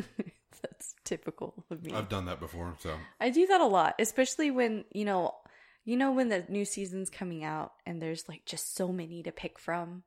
[0.62, 1.94] that's typical of me.
[1.94, 5.36] I've done that before, so I do that a lot, especially when, you know,
[5.84, 9.32] you know when the new season's coming out and there's like just so many to
[9.32, 10.04] pick from.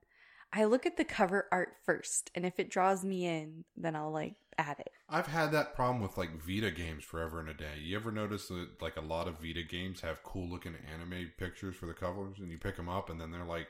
[0.53, 4.11] I look at the cover art first, and if it draws me in, then I'll
[4.11, 4.91] like add it.
[5.09, 7.79] I've had that problem with like Vita games forever and a day.
[7.81, 11.77] You ever notice that like a lot of Vita games have cool looking anime pictures
[11.77, 13.69] for the covers, and you pick them up, and then they're like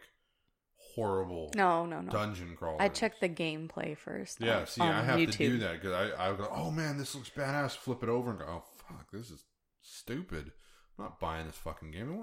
[0.98, 2.10] horrible No, no, no.
[2.10, 2.78] dungeon crawlers.
[2.80, 4.40] I check the gameplay first.
[4.40, 6.98] Yeah, on- see, on I have to do that because I, I go, oh man,
[6.98, 7.76] this looks badass.
[7.76, 9.44] Flip it over and go, oh fuck, this is
[9.82, 10.52] stupid.
[10.98, 12.10] I'm not buying this fucking game.
[12.12, 12.16] I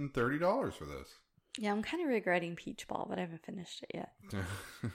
[0.00, 1.08] want thirty dollars for this.
[1.58, 4.12] Yeah, I'm kind of regretting Peach Ball, but I haven't finished it yet.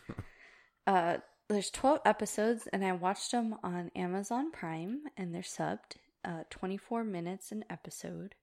[0.88, 1.18] Uh,
[1.50, 5.98] there's 12 episodes, and I watched them on Amazon Prime, and they're subbed.
[6.24, 8.36] Uh, 24 minutes an episode.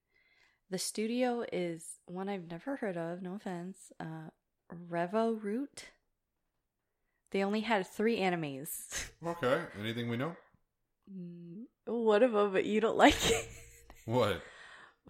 [0.70, 3.22] The studio is one I've never heard of.
[3.22, 3.92] No offense.
[3.98, 4.30] Uh,
[4.90, 5.84] Revoroot.
[7.30, 9.10] They only had three animes.
[9.26, 10.36] okay, anything we know?
[11.10, 13.48] Mm, One of them, but you don't like it.
[14.04, 14.42] What?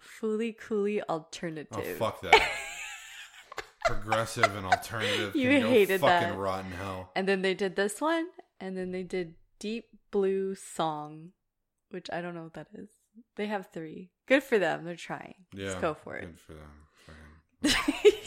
[0.01, 1.67] Fooly Cooly Alternative.
[1.77, 2.41] Oh fuck that.
[3.85, 5.35] Progressive and alternative.
[5.35, 6.37] You hated fucking that.
[6.37, 7.11] rotten hell.
[7.15, 8.27] And then they did this one,
[8.59, 11.31] and then they did Deep Blue Song,
[11.89, 12.89] which I don't know what that is.
[13.35, 14.11] They have three.
[14.25, 14.85] Good for them.
[14.85, 15.35] They're trying.
[15.53, 16.21] Yeah, Let's go for it.
[16.27, 17.73] Good for them.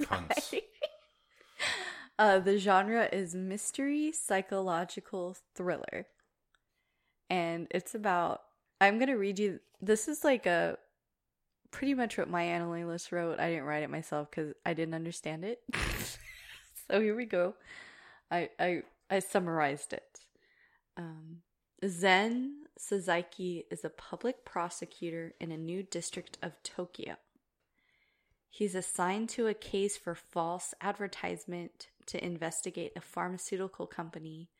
[0.00, 0.54] Cunts.
[2.18, 6.06] uh, the genre is mystery psychological thriller.
[7.28, 8.42] And it's about
[8.80, 10.78] I'm gonna read you this is like a
[11.70, 13.38] pretty much what my anime list wrote.
[13.38, 15.60] I didn't write it myself because I didn't understand it.
[16.90, 17.54] so here we go.
[18.30, 20.20] I I I summarized it.
[20.96, 21.38] Um,
[21.86, 27.16] Zen Seizaki is a public prosecutor in a new district of Tokyo.
[28.50, 34.50] He's assigned to a case for false advertisement to investigate a pharmaceutical company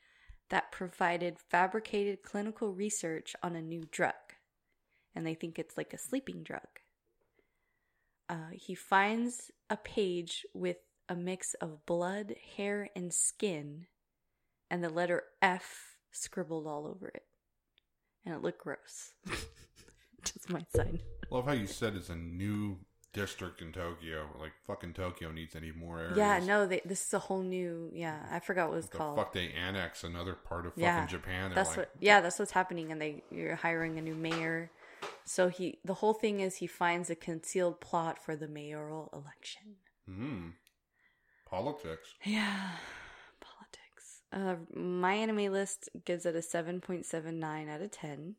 [0.48, 4.14] that provided fabricated clinical research on a new drug.
[5.14, 6.66] And they think it's like a sleeping drug.
[8.28, 10.76] Uh, he finds a page with
[11.08, 13.86] a mix of blood, hair, and skin,
[14.70, 17.24] and the letter F scribbled all over it.
[18.24, 19.14] And it looked gross.
[20.24, 21.00] Just my side.
[21.30, 22.78] Love how you said it's a new
[23.12, 24.26] district in Tokyo.
[24.38, 26.16] Like fucking Tokyo needs any more areas.
[26.16, 27.90] Yeah, no, they, this is a whole new.
[27.92, 29.16] Yeah, I forgot what it was the called.
[29.16, 31.50] fuck they annex another part of fucking Yeah, Japan.
[31.50, 31.90] They're that's like, what.
[32.00, 34.70] Yeah, that's what's happening, and they you're hiring a new mayor.
[35.24, 39.76] So he, the whole thing is he finds a concealed plot for the mayoral election.
[40.06, 40.48] hmm,
[41.46, 42.14] politics.
[42.24, 42.72] Yeah,
[43.40, 44.20] politics.
[44.32, 48.36] Uh, my anime list gives it a seven point seven nine out of ten.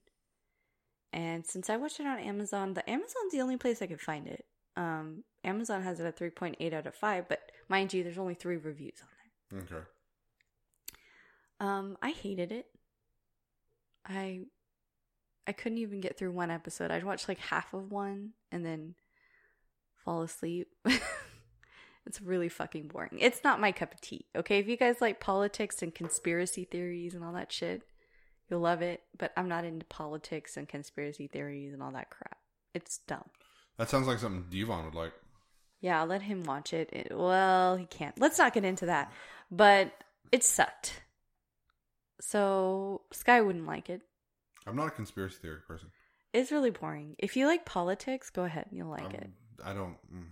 [1.13, 4.27] And since I watched it on Amazon, the Amazon's the only place I could find
[4.27, 4.45] it.
[4.75, 8.17] Um, Amazon has it at three point eight out of five, but mind you, there's
[8.17, 9.77] only three reviews on there.
[9.77, 9.85] Okay.
[11.59, 12.67] Um, I hated it.
[14.05, 14.41] I
[15.47, 16.91] I couldn't even get through one episode.
[16.91, 18.95] I'd watch like half of one and then
[20.03, 20.67] fall asleep.
[22.05, 23.19] it's really fucking boring.
[23.19, 24.25] It's not my cup of tea.
[24.35, 27.83] Okay, if you guys like politics and conspiracy theories and all that shit,
[28.49, 32.37] you'll love it, but I'm not into politics and conspiracy theories and all that crap.
[32.73, 33.29] It's dumb.
[33.81, 35.11] That sounds like something Devon would like.
[35.79, 36.91] Yeah, I'll let him watch it.
[36.93, 37.07] it.
[37.17, 38.15] Well, he can't.
[38.19, 39.11] Let's not get into that.
[39.49, 39.91] But
[40.31, 41.01] it sucked.
[42.19, 44.01] So Sky wouldn't like it.
[44.67, 45.89] I'm not a conspiracy theory person.
[46.31, 47.15] It's really boring.
[47.17, 48.67] If you like politics, go ahead.
[48.69, 49.29] And you'll like I'm- it.
[49.65, 49.97] I don't.
[50.13, 50.27] Mm.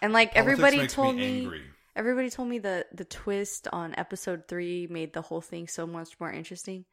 [0.00, 1.62] And like Politics everybody told me me, angry.
[1.96, 6.10] everybody told me the the twist on episode three made the whole thing so much
[6.20, 6.84] more interesting.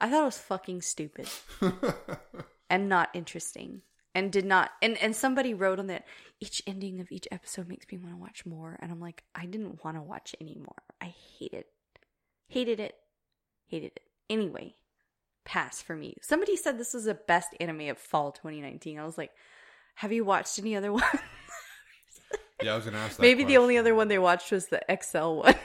[0.00, 1.28] I thought it was fucking stupid
[2.70, 3.82] and not interesting,
[4.14, 4.70] and did not.
[4.80, 6.04] And and somebody wrote on that
[6.40, 9.46] each ending of each episode makes me want to watch more, and I'm like, I
[9.46, 10.82] didn't want to watch anymore.
[11.00, 11.66] I hate it,
[12.48, 12.94] hated it,
[13.66, 14.00] hated it.
[14.30, 14.74] Anyway,
[15.44, 16.16] pass for me.
[16.22, 18.98] Somebody said this was the best anime of fall 2019.
[18.98, 19.30] I was like,
[19.96, 21.02] have you watched any other one?
[22.62, 23.16] yeah, I was gonna ask.
[23.16, 25.54] That Maybe the only other one they watched was the XL one.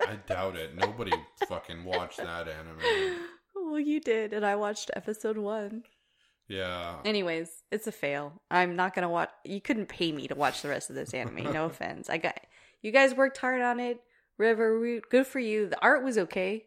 [0.00, 0.76] I doubt it.
[0.76, 1.12] Nobody
[1.48, 3.18] fucking watched that anime.
[3.54, 5.84] well, you did, and I watched episode one.
[6.48, 6.96] Yeah.
[7.04, 8.40] Anyways, it's a fail.
[8.50, 9.30] I'm not gonna watch.
[9.44, 11.52] You couldn't pay me to watch the rest of this anime.
[11.52, 12.10] No offense.
[12.10, 12.38] I got
[12.82, 14.00] you guys worked hard on it.
[14.38, 15.68] River, good for you.
[15.68, 16.64] The art was okay.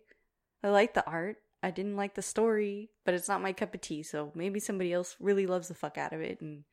[0.64, 1.38] I like the art.
[1.62, 4.04] I didn't like the story, but it's not my cup of tea.
[4.04, 6.64] So maybe somebody else really loves the fuck out of it, and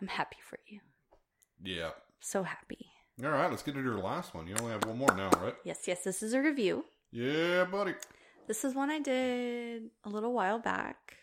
[0.00, 0.80] I'm happy for you.
[1.62, 1.90] Yeah.
[2.20, 2.86] So happy.
[3.22, 4.46] All right, let's get into your last one.
[4.46, 5.54] You only have one more now, right?
[5.64, 6.04] Yes, yes.
[6.04, 6.84] This is a review.
[7.12, 7.94] Yeah, buddy.
[8.46, 11.16] This is one I did a little while back.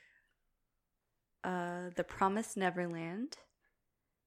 [1.48, 3.38] Uh, The Promised Neverland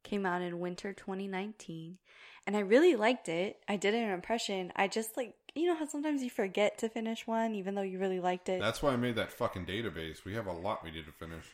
[0.03, 1.99] came out in winter 2019,
[2.47, 3.59] and I really liked it.
[3.69, 4.73] I did an impression.
[4.75, 7.99] I just like you know how sometimes you forget to finish one even though you
[7.99, 8.61] really liked it.
[8.61, 10.25] That's why I made that fucking database.
[10.25, 11.45] We have a lot we need to finish.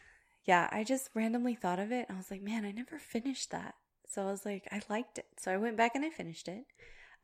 [0.44, 2.06] yeah, I just randomly thought of it.
[2.08, 3.74] I was like, man, I never finished that.
[4.08, 5.26] So I was like, I liked it.
[5.38, 6.64] So I went back and I finished it.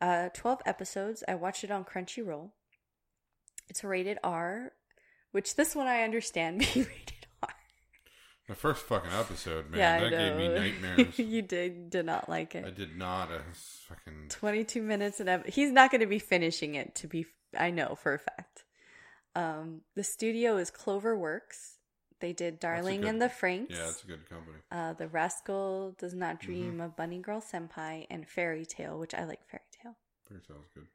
[0.01, 1.23] Uh, 12 episodes.
[1.27, 2.49] I watched it on Crunchyroll.
[3.69, 4.73] It's rated R,
[5.31, 7.22] which this one I understand being rated.
[8.47, 10.47] The first fucking episode, man, yeah, that gave me
[10.83, 11.17] nightmares.
[11.19, 12.65] you did did not like it.
[12.65, 13.29] I did not.
[13.31, 13.39] I
[13.87, 14.27] fucking.
[14.29, 17.25] 22 minutes and he's not going to be finishing it to be
[17.57, 18.65] I know for a fact.
[19.35, 21.77] Um the studio is Cloverworks.
[22.19, 23.69] They did Darling good- and the Franxx.
[23.71, 24.57] Yeah, it's a good company.
[24.71, 26.45] uh, The Rascal Does Not Mm-hmm.
[26.45, 29.95] Dream of Bunny Girl Senpai, and Fairy Tail, which I like Fairy Tail.
[30.29, 30.87] Fairy Tail's good.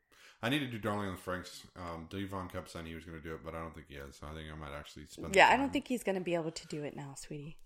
[0.42, 1.64] I need to do Darling and the Franxx.
[1.76, 3.96] Um, Devon kept saying he was going to do it, but I don't think he
[3.96, 4.16] is.
[4.16, 5.32] So I think I might actually spend.
[5.32, 7.58] the Yeah, I don't think he's going to be able to do it now, sweetie.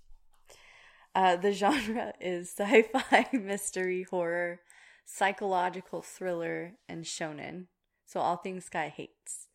[1.15, 4.61] Uh, the genre is sci fi, mystery, horror,
[5.05, 7.67] psychological thriller, and shonen.
[8.07, 9.49] So, all things Sky hates.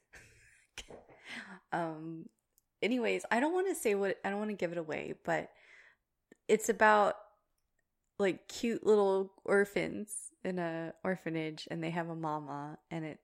[1.71, 2.27] um,
[2.83, 5.49] anyways, I don't want to say what, I don't want to give it away, but
[6.47, 7.15] it's about
[8.19, 13.19] like cute little orphans in a orphanage and they have a mama and it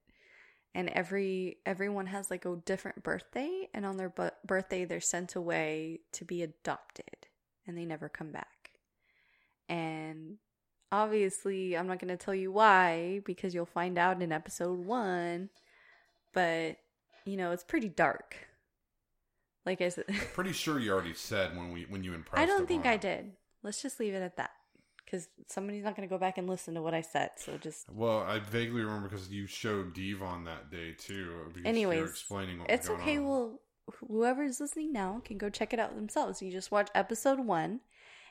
[0.76, 5.36] and every everyone has like a different birthday and on their bu- birthday they're sent
[5.36, 7.28] away to be adopted
[7.68, 8.72] and they never come back.
[9.70, 10.38] And
[10.91, 15.49] obviously i'm not going to tell you why because you'll find out in episode 1
[16.34, 16.78] but
[17.26, 18.36] you know it's pretty dark.
[19.66, 22.41] Like i said Pretty sure you already said when we when you impressed.
[22.41, 23.32] i don't think i did.
[23.64, 24.51] Let's just leave it at that
[25.05, 27.85] because somebody's not going to go back and listen to what i said so just
[27.91, 31.51] Well, I vaguely remember because you showed Devon that day too.
[31.53, 33.17] because you were Anyways, explaining what it's okay.
[33.17, 33.25] on.
[33.27, 33.59] Well,
[34.07, 36.41] whoever's listening now can go check it out themselves.
[36.41, 37.81] You just watch episode one,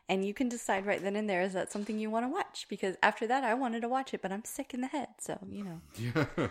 [0.08, 2.66] And you can decide right then and there is that something you want to watch?
[2.68, 5.08] Because after that, I wanted to watch it, but I'm sick in the head.
[5.20, 6.48] So, you know, Yeah.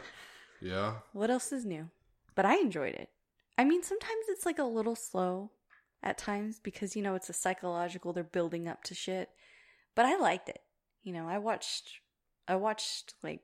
[0.62, 0.94] yeah.
[1.14, 1.90] what else is new?
[2.36, 3.10] But I enjoyed it.
[3.58, 5.52] I mean, sometimes it's like a little slow
[6.02, 9.30] at times because, you know, it's a psychological, they're building up to shit.
[9.96, 10.62] But I liked it.
[11.04, 12.00] You know, I watched,
[12.48, 13.42] I watched like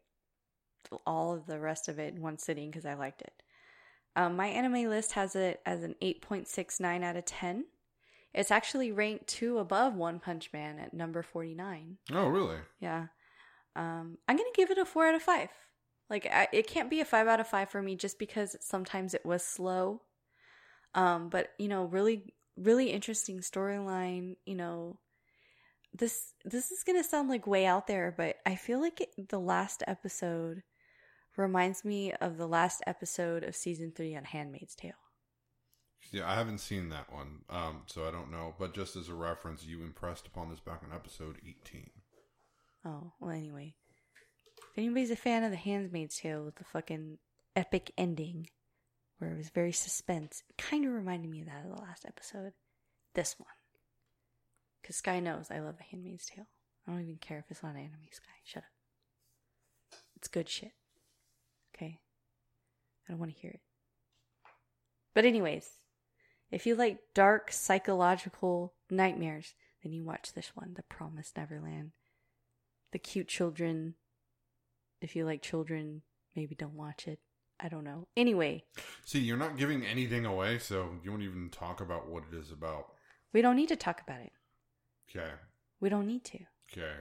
[1.06, 3.44] all of the rest of it in one sitting because I liked it.
[4.16, 7.66] Um, my anime list has it as an 8.69 out of 10.
[8.34, 11.98] It's actually ranked two above One Punch Man at number 49.
[12.12, 12.58] Oh, really?
[12.80, 13.08] Yeah.
[13.76, 15.50] Um, I'm going to give it a four out of five.
[16.10, 19.14] Like, I, it can't be a five out of five for me just because sometimes
[19.14, 20.02] it was slow.
[20.96, 24.36] Um, but, you know, really, really interesting storyline.
[24.46, 25.00] You know,
[25.98, 29.30] this, this is going to sound like way out there, but I feel like it,
[29.30, 30.64] the last episode
[31.36, 34.94] reminds me of the last episode of season three on Handmaid's Tale.
[36.12, 38.56] Yeah, I haven't seen that one, um, so I don't know.
[38.58, 41.90] But just as a reference, you impressed upon this back on episode 18.
[42.86, 43.76] Oh, well, anyway.
[44.72, 47.18] If anybody's a fan of The Handmaid's Tale with the fucking
[47.56, 48.48] epic ending,
[49.18, 52.54] where it was very suspense, kind of reminded me of that of the last episode.
[53.14, 53.57] This one.
[54.88, 56.48] Because Sky knows I love The Handmaid's Tale.
[56.88, 58.32] I don't even care if it's not anime, Sky.
[58.46, 60.00] Shut up.
[60.16, 60.72] It's good shit.
[61.76, 62.00] Okay?
[63.06, 63.60] I don't want to hear it.
[65.14, 65.68] But, anyways,
[66.52, 71.92] if you like dark psychological nightmares, then you watch this one, The Promised Neverland
[72.94, 73.96] the cute children.
[75.02, 77.20] If you like children, maybe don't watch it.
[77.60, 78.08] I don't know.
[78.16, 78.64] Anyway,
[79.04, 82.54] See, you're not giving anything away, so you won't even talk about what it is
[82.54, 82.94] about.
[83.34, 84.32] we don't need to talk about it.
[85.10, 85.30] Okay.
[85.80, 86.40] We don't need to.
[86.72, 86.94] Okay.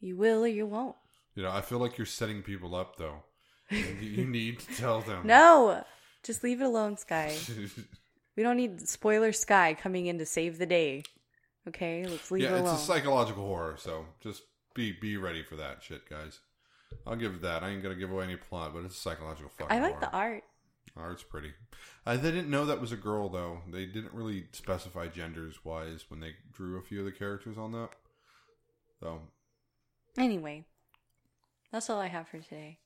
[0.00, 0.96] You will or you won't.
[1.34, 3.22] You know, I feel like you're setting people up, though.
[3.70, 5.26] you need to tell them.
[5.26, 5.84] No!
[6.22, 7.36] Just leave it alone, Sky.
[8.36, 11.02] We don't need spoiler Sky coming in to save the day.
[11.68, 12.06] Okay?
[12.06, 14.42] Let's leave yeah, it it's a psychological horror, so just
[14.74, 16.40] be be ready for that shit, guys.
[17.06, 17.62] I'll give that.
[17.62, 20.10] I ain't gonna give away any plot, but it's a psychological fucking I like horror.
[20.10, 20.44] the art.
[20.96, 21.52] Art's pretty.
[22.06, 23.62] Uh, they didn't know that was a girl though.
[23.70, 27.72] They didn't really specify genders wise when they drew a few of the characters on
[27.72, 27.90] that.
[29.00, 29.20] So
[30.18, 30.64] Anyway,
[31.70, 32.78] that's all I have for today.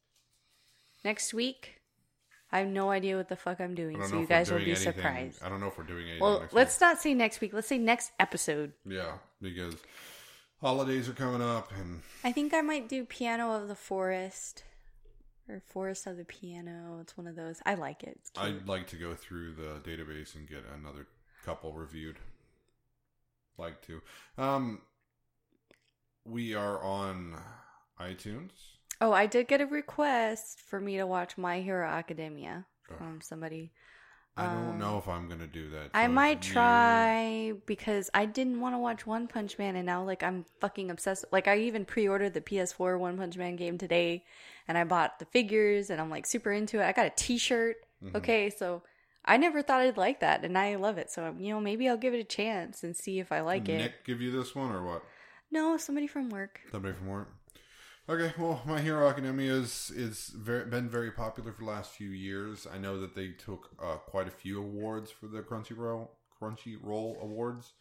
[1.05, 1.81] Next week,
[2.53, 4.93] I have no idea what the fuck I'm doing, so you guys will be anything-
[4.93, 5.43] surprised.
[5.43, 6.21] I don't know if we're doing anything.
[6.21, 7.53] Well, let's not say next week.
[7.53, 8.73] Let's say next episode.
[8.85, 9.75] Yeah, because
[10.61, 14.63] holidays are coming up, and I think I might do Piano of the Forest
[15.49, 16.99] or Forest of the Piano.
[17.01, 17.61] It's one of those.
[17.67, 18.19] I like it.
[18.37, 21.07] I'd like to go through the database and get another
[21.45, 22.19] couple reviewed.
[23.59, 24.03] Like to.
[24.37, 24.81] Um,
[26.25, 27.37] we are on
[28.01, 28.51] iTunes.
[29.01, 32.67] oh, I did get a request for me to watch My Hero Academia
[32.99, 33.73] from somebody.
[34.39, 35.91] I don't Um, know if I'm gonna do that.
[35.95, 40.05] I might you- try because I didn't want to watch One Punch Man, and now
[40.05, 41.25] like I'm fucking obsessed.
[41.33, 44.25] Like I even pre-ordered the PS4 One Punch Man game today,
[44.69, 46.85] and I bought the figures, and I'm like super into it.
[46.85, 47.77] I got a T-shirt.
[48.05, 48.15] Mhm.
[48.17, 48.83] Okay, so
[49.25, 51.11] I never thought I'd like that, and I love it.
[51.11, 53.77] So you know, maybe I'll give it a chance and see if I like Did
[53.77, 53.85] it.
[53.85, 55.03] Nick give you this one or what?
[55.51, 56.61] No, somebody from work.
[56.71, 57.29] Somebody from work.
[58.09, 62.11] Okay, well, My Hero Academia is is very, been very popular for the last few
[62.11, 62.67] years.
[62.73, 66.09] I know that they took uh, quite a few awards for the Crunchyroll
[66.41, 67.73] Crunchyroll Awards.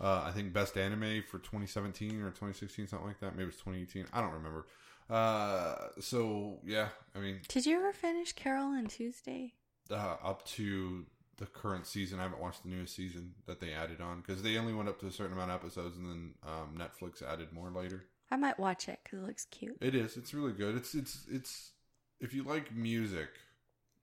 [0.00, 3.36] Uh, I think Best Anime for 2017 or 2016, something like that.
[3.36, 4.06] Maybe it's 2018.
[4.12, 4.66] I don't remember.
[5.08, 9.54] Uh, so yeah, I mean, Did you ever finish Carole and Tuesday?
[9.90, 11.06] uh, up to
[11.36, 12.18] the current season.
[12.18, 14.98] I haven't watched the newest season that they added on because they only went up
[15.00, 18.04] to a certain amount of episodes, and then um, Netflix added more later.
[18.30, 19.78] I might watch it because it looks cute.
[19.80, 20.16] It is.
[20.16, 20.76] It's really good.
[20.76, 21.72] It's it's it's
[22.20, 23.28] if you like music,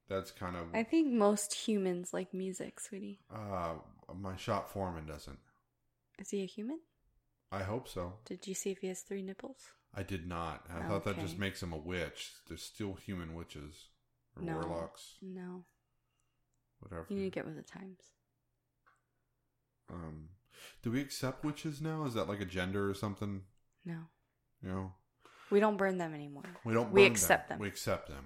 [0.10, 3.20] that's kind of I think most humans like music, sweetie.
[3.34, 3.76] uh
[4.14, 5.40] my shop foreman doesn't.
[6.20, 6.80] Is he a human?
[7.52, 8.14] I hope so.
[8.26, 9.58] Did you see if he has three nipples?
[9.94, 10.66] I did not.
[10.74, 12.32] I thought that just makes him a witch.
[12.48, 13.90] There's still human witches
[14.36, 14.54] or No.
[14.56, 15.64] warlocks, No.
[16.80, 17.06] whatever.
[17.10, 18.00] You need to get with the times.
[19.90, 20.30] Um,
[20.82, 22.06] do we accept witches now?
[22.06, 23.44] Is that like a gender or something?
[23.86, 24.08] No.
[24.64, 24.94] You know,
[25.52, 26.46] We don't burn them anymore.
[26.64, 26.92] we don't.
[26.92, 27.60] We accept them.
[27.60, 28.26] We accept them.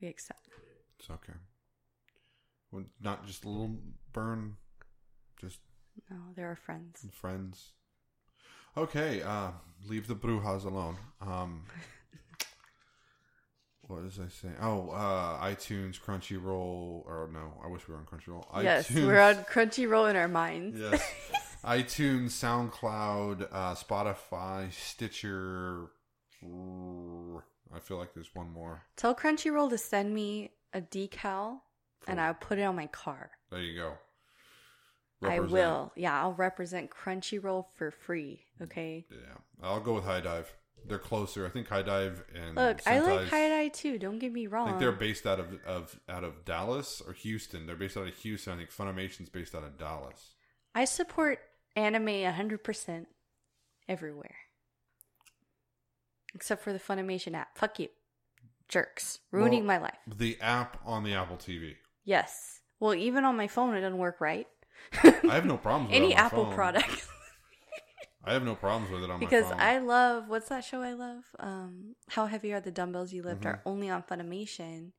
[0.00, 0.58] We accept them.
[0.98, 1.32] It's okay.
[2.70, 3.76] Well, not just a little
[4.12, 4.56] burn,
[5.40, 5.58] just
[6.10, 7.06] No, they're our friends.
[7.12, 7.72] friends.
[8.76, 9.52] Okay, uh,
[9.88, 10.96] leave the Brujas alone.
[11.20, 11.66] Um,
[13.82, 14.56] what was I saying?
[14.60, 18.44] Oh, uh, iTunes, Crunchyroll, or no, I wish we were on Crunchyroll.
[18.62, 20.80] Yes, iTunes, we're on Crunchyroll in our minds.
[20.80, 21.12] Yes.
[21.64, 25.86] iTunes, SoundCloud, uh, Spotify, Stitcher.
[26.42, 28.82] I feel like there's one more.
[28.96, 31.60] Tell Crunchyroll to send me a decal
[32.06, 33.30] and I'll put it on my car.
[33.50, 33.92] There you go.
[35.22, 35.92] I will.
[35.96, 38.44] Yeah, I'll represent Crunchyroll for free.
[38.60, 39.06] Okay.
[39.10, 39.16] Yeah,
[39.62, 40.46] I'll go with HIDIVE.
[40.86, 41.46] They're closer.
[41.46, 43.98] I think HIDIVE and Look, I like High Dive too.
[43.98, 44.66] Don't get me I wrong.
[44.66, 47.66] think they're based out of, of out of Dallas or Houston.
[47.66, 48.52] They're based out of Houston.
[48.52, 50.34] I think Funimation's based out of Dallas.
[50.74, 51.38] I support
[51.76, 53.06] anime 100%
[53.88, 54.36] everywhere.
[56.34, 57.56] Except for the Funimation app.
[57.56, 57.88] Fuck you.
[58.68, 59.20] Jerks.
[59.30, 59.98] Ruining Well- my life.
[60.06, 61.76] The app on the Apple TV.
[62.04, 62.60] Yes.
[62.80, 64.46] Well, even on my phone, it doesn't work right.
[65.02, 66.54] I have no problems with it Any Apple phone.
[66.54, 67.08] product.
[68.24, 69.58] I have no problems with it on because my phone.
[69.58, 71.24] Because I love, what's that show I love?
[71.38, 73.48] Um, How Heavy Are the Dumbbells You Lift Mm-hmm.
[73.48, 74.92] are only on Funimation.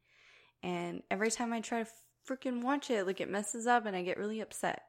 [0.63, 1.89] And every time I try to
[2.27, 4.83] freaking watch it, like it messes up and I get really upset.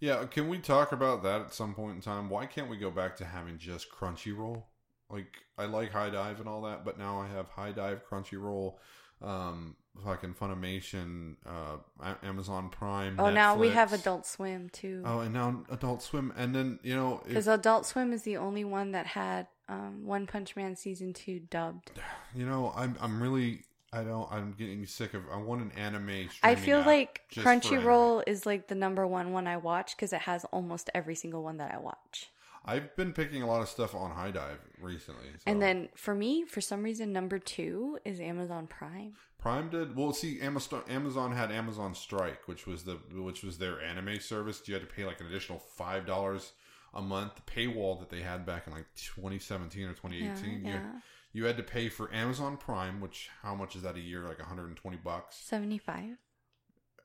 [0.00, 2.28] Yeah, can we talk about that at some point in time?
[2.28, 4.64] Why can't we go back to having just Crunchyroll?
[5.10, 8.74] Like, I like HIDIVE and all that, but now I have HIDIVE, Crunchyroll,
[9.22, 13.16] um, fucking Funimation, uh, Amazon Prime.
[13.18, 15.02] Oh, now we have Adult Swim too.
[15.04, 18.64] Oh, and now Adult Swim, and then you know, Because Adult Swim is the only
[18.64, 21.92] one that had um, One Punch Man season two dubbed.
[22.34, 23.62] you know, I'm I'm really
[23.94, 25.22] I don't I'm getting sick of.
[25.32, 26.28] I want an anime.
[26.42, 27.60] I feel like just for anime.
[27.60, 31.42] Crunchyroll is like the number one one I watch because it has almost every single
[31.42, 32.30] one that I watch.
[32.66, 35.26] I've been picking a lot of stuff on HIDIVE recently.
[35.34, 39.12] so- And then for me, for some reason, number two is Amazon Prime.
[39.38, 40.14] Prime did well.
[40.14, 44.62] See, Amazon Amazon had Amazon Strike, which was the which was their anime service.
[44.66, 46.52] You had to pay like an additional five dollars
[46.94, 50.64] a month paywall that they had back in like 2017 or 2018.
[50.64, 50.90] Yeah, yeah.
[51.34, 54.22] You had to pay for Amazon Prime, which how much is that a year?
[54.26, 55.36] Like 120 bucks.
[55.36, 56.16] 75.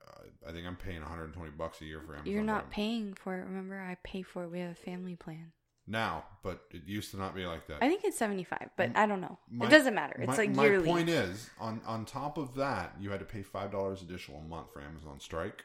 [0.01, 2.31] Uh, I think I'm paying 120 bucks a year for Amazon.
[2.31, 2.71] You're not Prime.
[2.71, 3.43] paying for it.
[3.45, 4.51] Remember, I pay for it.
[4.51, 5.51] We have a family plan.
[5.87, 7.77] now, but it used to not be like that.
[7.83, 9.39] I think it's 75, but I don't know.
[9.49, 10.15] My- it doesn't matter.
[10.19, 10.85] It's my, like my yearly.
[10.85, 14.43] point is, on on top of that, you had to pay five dollars additional a
[14.43, 15.63] month for Amazon Strike,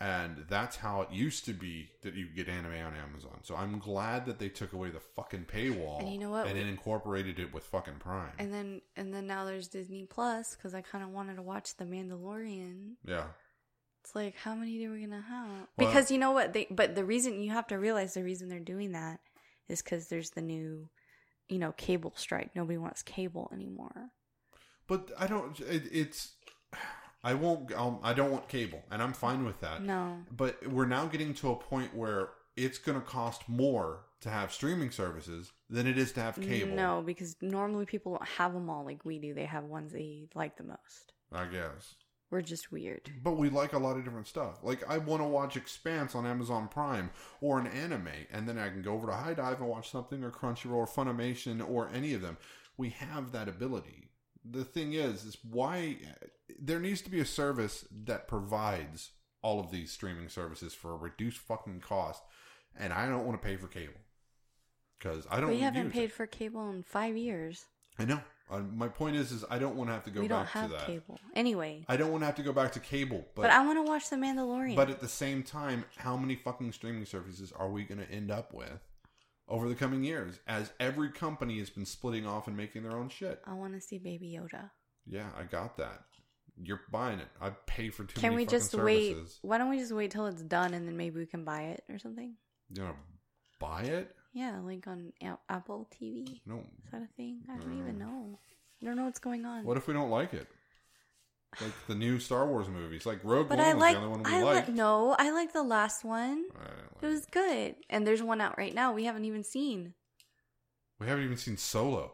[0.00, 3.40] and that's how it used to be that you get anime on Amazon.
[3.42, 6.46] So I'm glad that they took away the fucking paywall And you know what?
[6.46, 8.32] and then incorporated it with fucking Prime.
[8.38, 11.76] and then and then now there's Disney Plus because I kind of wanted to watch
[11.76, 12.92] The Mandalorian.
[13.06, 13.24] yeah,
[14.02, 15.48] It's like, how many are we gonna have?
[15.76, 16.52] Well- because you know what?
[16.54, 19.20] They but the reason you have to realize the reason they're doing that
[19.68, 20.88] is because there's the new,
[21.48, 22.56] you know, cable strike.
[22.56, 24.10] Nobody wants cable anymore.
[24.88, 25.60] but I don't.
[25.60, 26.32] It, it's
[27.22, 27.72] I won't.
[27.74, 29.82] I'll, I don't want cable, and I'm fine with that.
[29.82, 34.30] No, But we're now getting to a point where it's going to cost more to
[34.30, 36.74] have streaming services than it is to have cable.
[36.74, 39.34] no, because normally people don't have them all like we do.
[39.34, 41.12] They have ones they like the most.
[41.32, 41.94] I guess.
[42.30, 43.10] We're just weird.
[43.24, 44.60] But we like a lot of different stuff.
[44.62, 47.10] Like I want to watch Expanse on Amazon Prime
[47.40, 50.30] or an anime, and then I can go over to HIDIVE and watch something or
[50.30, 52.36] Crunchyroll or Funimation or any of them.
[52.76, 54.09] We have that ability.
[54.44, 55.96] The thing is, is why
[56.58, 59.10] there needs to be a service that provides
[59.42, 62.22] all of these streaming services for a reduced fucking cost,
[62.78, 64.00] and I don't want to pay for cable
[64.98, 65.50] because I don't.
[65.50, 66.12] We haven't paid it.
[66.12, 67.64] for cable in five years.
[67.98, 68.20] I know.
[68.50, 70.50] Uh, my point is, is I don't want to have to go we don't back
[70.50, 70.86] have to that.
[70.86, 71.84] cable anyway.
[71.88, 74.10] I don't want to have to go back to cable, But, I want to watch
[74.10, 74.74] The Mandalorian.
[74.74, 78.32] But at the same time, how many fucking streaming services are we going to end
[78.32, 78.80] up with
[79.50, 80.38] over the coming years?
[80.46, 83.42] As every company has been splitting off and making their own shit.
[83.46, 84.70] I want to see Baby Yoda.
[85.06, 86.04] Yeah, I got that.
[86.62, 87.28] You're buying it.
[87.40, 89.12] I pay for too Can many we fucking just wait?
[89.12, 89.38] services.
[89.42, 91.84] Why don't we just wait till it's done and then maybe we can buy it
[91.88, 92.34] or something?
[92.74, 92.94] You know,
[93.58, 94.14] buy it?
[94.32, 95.12] Yeah, like on
[95.48, 96.40] Apple TV.
[96.46, 96.58] No.
[96.58, 97.40] Is that a thing?
[97.50, 97.98] I don't even mm.
[97.98, 98.38] know.
[98.80, 99.64] I don't know what's going on.
[99.64, 100.46] What if we don't like it?
[101.60, 103.94] Like the new Star Wars movies, like Rogue but One I was like.
[103.96, 104.68] the only one we I liked.
[104.68, 104.76] like.
[104.76, 106.44] No, I like the last one.
[106.44, 109.94] Didn't It was good, and there's one out right now we haven't even seen.
[111.00, 112.12] We haven't even seen Solo.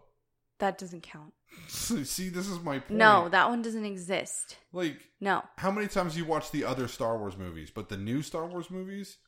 [0.59, 1.35] That doesn't count.
[1.69, 2.99] See, this is my point.
[2.99, 4.57] No, that one doesn't exist.
[4.73, 7.97] like No, how many times have you watched the other Star Wars movies, but the
[7.99, 9.19] new Star Wars movies?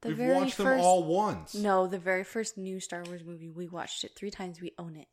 [0.00, 0.64] the We've very watched first.
[0.78, 1.54] them all once.
[1.54, 4.60] No, the very first new Star Wars movie we watched it three times.
[4.60, 5.08] We own it.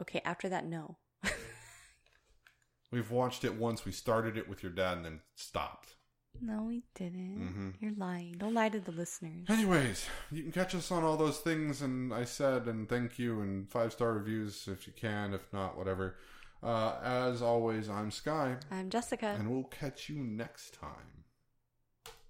[0.00, 0.96] Okay, after that, no.
[2.92, 3.84] We've watched it once.
[3.84, 5.96] We started it with your dad and then stopped.
[6.40, 7.38] no, we didn't.
[7.40, 7.74] Mhm.
[7.82, 8.32] You're lying.
[8.38, 9.46] Don't lie to the listeners.
[9.48, 13.40] Anyways, you can catch us on all those things, and I said, and thank you,
[13.40, 15.34] and five star reviews if you can.
[15.34, 16.16] If not, whatever.
[16.62, 19.26] Uh, as always, I'm Sky, I'm Jessica.
[19.38, 21.19] and we'll catch you next time.